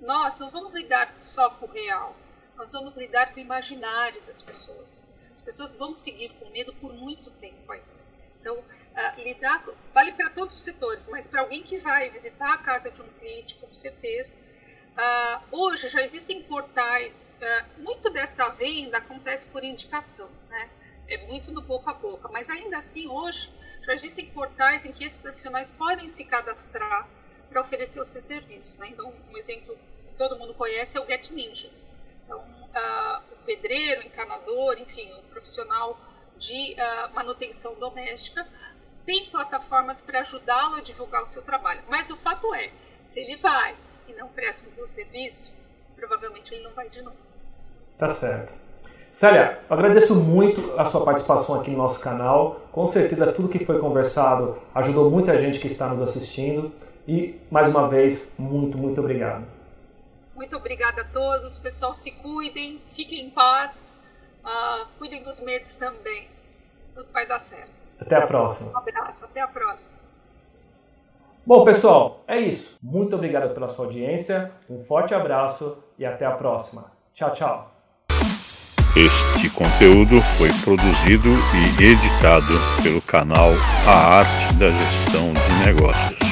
nós 0.00 0.38
não 0.38 0.50
vamos 0.50 0.72
lidar 0.72 1.14
só 1.18 1.50
com 1.50 1.66
o 1.66 1.70
real, 1.70 2.16
nós 2.56 2.72
vamos 2.72 2.94
lidar 2.94 3.32
com 3.32 3.36
o 3.36 3.42
imaginário 3.42 4.20
das 4.22 4.40
pessoas. 4.42 5.04
As 5.32 5.42
pessoas 5.42 5.72
vão 5.72 5.94
seguir 5.94 6.30
com 6.34 6.48
medo 6.50 6.72
por 6.74 6.92
muito 6.92 7.30
tempo 7.32 7.70
ainda. 7.72 7.94
Então, 8.40 8.56
uh, 8.56 9.20
lidar, 9.22 9.64
vale 9.92 10.12
para 10.12 10.30
todos 10.30 10.54
os 10.54 10.62
setores, 10.62 11.08
mas 11.08 11.26
para 11.26 11.40
alguém 11.40 11.62
que 11.62 11.78
vai 11.78 12.10
visitar 12.10 12.52
a 12.52 12.58
casa 12.58 12.90
de 12.90 13.00
um 13.00 13.08
cliente, 13.18 13.54
com 13.56 13.72
certeza. 13.72 14.36
Uh, 14.94 15.42
hoje 15.50 15.88
já 15.88 16.02
existem 16.02 16.42
portais, 16.42 17.32
uh, 17.40 17.82
muito 17.82 18.10
dessa 18.10 18.48
venda 18.50 18.98
acontece 18.98 19.48
por 19.48 19.64
indicação, 19.64 20.30
né? 20.48 20.70
É 21.08 21.18
muito 21.26 21.52
no 21.52 21.60
boca 21.60 21.90
a 21.90 21.94
boca, 21.94 22.28
mas 22.28 22.48
ainda 22.48 22.78
assim 22.78 23.08
hoje 23.08 23.50
já 23.84 23.94
existem 23.94 24.26
portais 24.26 24.84
em 24.84 24.92
que 24.92 25.04
esses 25.04 25.18
profissionais 25.18 25.70
podem 25.70 26.08
se 26.08 26.24
cadastrar 26.24 27.08
para 27.48 27.60
oferecer 27.60 28.00
os 28.00 28.08
seus 28.08 28.24
serviços. 28.24 28.78
Né? 28.78 28.88
Então, 28.88 29.12
um 29.30 29.36
exemplo 29.36 29.76
que 30.06 30.14
todo 30.14 30.38
mundo 30.38 30.54
conhece 30.54 30.96
é 30.96 31.00
o 31.00 31.06
Get 31.06 31.30
Ninjas. 31.30 31.86
Então, 32.24 32.38
uh, 32.38 33.22
o 33.32 33.36
pedreiro, 33.44 34.00
o 34.00 34.04
encanador, 34.04 34.78
enfim, 34.78 35.12
o 35.12 35.22
profissional 35.24 35.98
de 36.36 36.74
uh, 36.74 37.14
manutenção 37.14 37.74
doméstica 37.74 38.46
tem 39.04 39.26
plataformas 39.26 40.00
para 40.00 40.20
ajudá-lo 40.20 40.76
a 40.76 40.80
divulgar 40.80 41.22
o 41.22 41.26
seu 41.26 41.42
trabalho. 41.42 41.82
Mas 41.88 42.10
o 42.10 42.16
fato 42.16 42.54
é, 42.54 42.72
se 43.04 43.20
ele 43.20 43.36
vai 43.36 43.76
e 44.08 44.14
não 44.14 44.28
presta 44.28 44.66
um 44.68 44.72
bom 44.72 44.86
serviço, 44.86 45.52
provavelmente 45.94 46.54
ele 46.54 46.64
não 46.64 46.72
vai 46.72 46.88
de 46.88 47.02
novo. 47.02 47.16
Tá 47.98 48.08
certo. 48.08 48.60
Célia, 49.14 49.60
agradeço 49.70 50.20
muito 50.24 50.74
a 50.76 50.84
sua 50.84 51.04
participação 51.04 51.60
aqui 51.60 51.70
no 51.70 51.76
nosso 51.76 52.02
canal. 52.02 52.62
Com 52.72 52.84
certeza 52.84 53.32
tudo 53.32 53.48
que 53.48 53.64
foi 53.64 53.78
conversado 53.78 54.58
ajudou 54.74 55.08
muita 55.08 55.38
gente 55.38 55.60
que 55.60 55.68
está 55.68 55.86
nos 55.86 56.00
assistindo. 56.00 56.72
E, 57.06 57.40
mais 57.48 57.68
uma 57.68 57.86
vez, 57.86 58.34
muito, 58.40 58.76
muito 58.76 59.00
obrigado. 59.00 59.46
Muito 60.34 60.56
obrigada 60.56 61.02
a 61.02 61.04
todos. 61.04 61.56
Pessoal, 61.56 61.94
se 61.94 62.10
cuidem, 62.10 62.82
fiquem 62.96 63.26
em 63.26 63.30
paz, 63.30 63.92
uh, 64.44 64.84
cuidem 64.98 65.22
dos 65.22 65.38
medos 65.38 65.76
também. 65.76 66.26
Tudo 66.92 67.06
vai 67.12 67.24
dar 67.24 67.38
certo. 67.38 67.72
Até 68.00 68.16
a 68.16 68.26
próxima. 68.26 68.72
Um 68.72 68.78
abraço, 68.78 69.24
até 69.26 69.40
a 69.40 69.46
próxima. 69.46 69.96
Bom, 71.46 71.62
pessoal, 71.62 72.24
é 72.26 72.40
isso. 72.40 72.78
Muito 72.82 73.14
obrigado 73.14 73.54
pela 73.54 73.68
sua 73.68 73.84
audiência, 73.84 74.50
um 74.68 74.80
forte 74.80 75.14
abraço 75.14 75.78
e 75.96 76.04
até 76.04 76.26
a 76.26 76.32
próxima. 76.32 76.90
Tchau, 77.14 77.30
tchau. 77.30 77.73
Este 78.96 79.50
conteúdo 79.50 80.20
foi 80.38 80.52
produzido 80.62 81.28
e 81.28 81.84
editado 81.84 82.54
pelo 82.80 83.02
canal 83.02 83.50
A 83.88 84.18
Arte 84.18 84.54
da 84.54 84.70
Gestão 84.70 85.32
de 85.32 85.64
Negócios. 85.66 86.23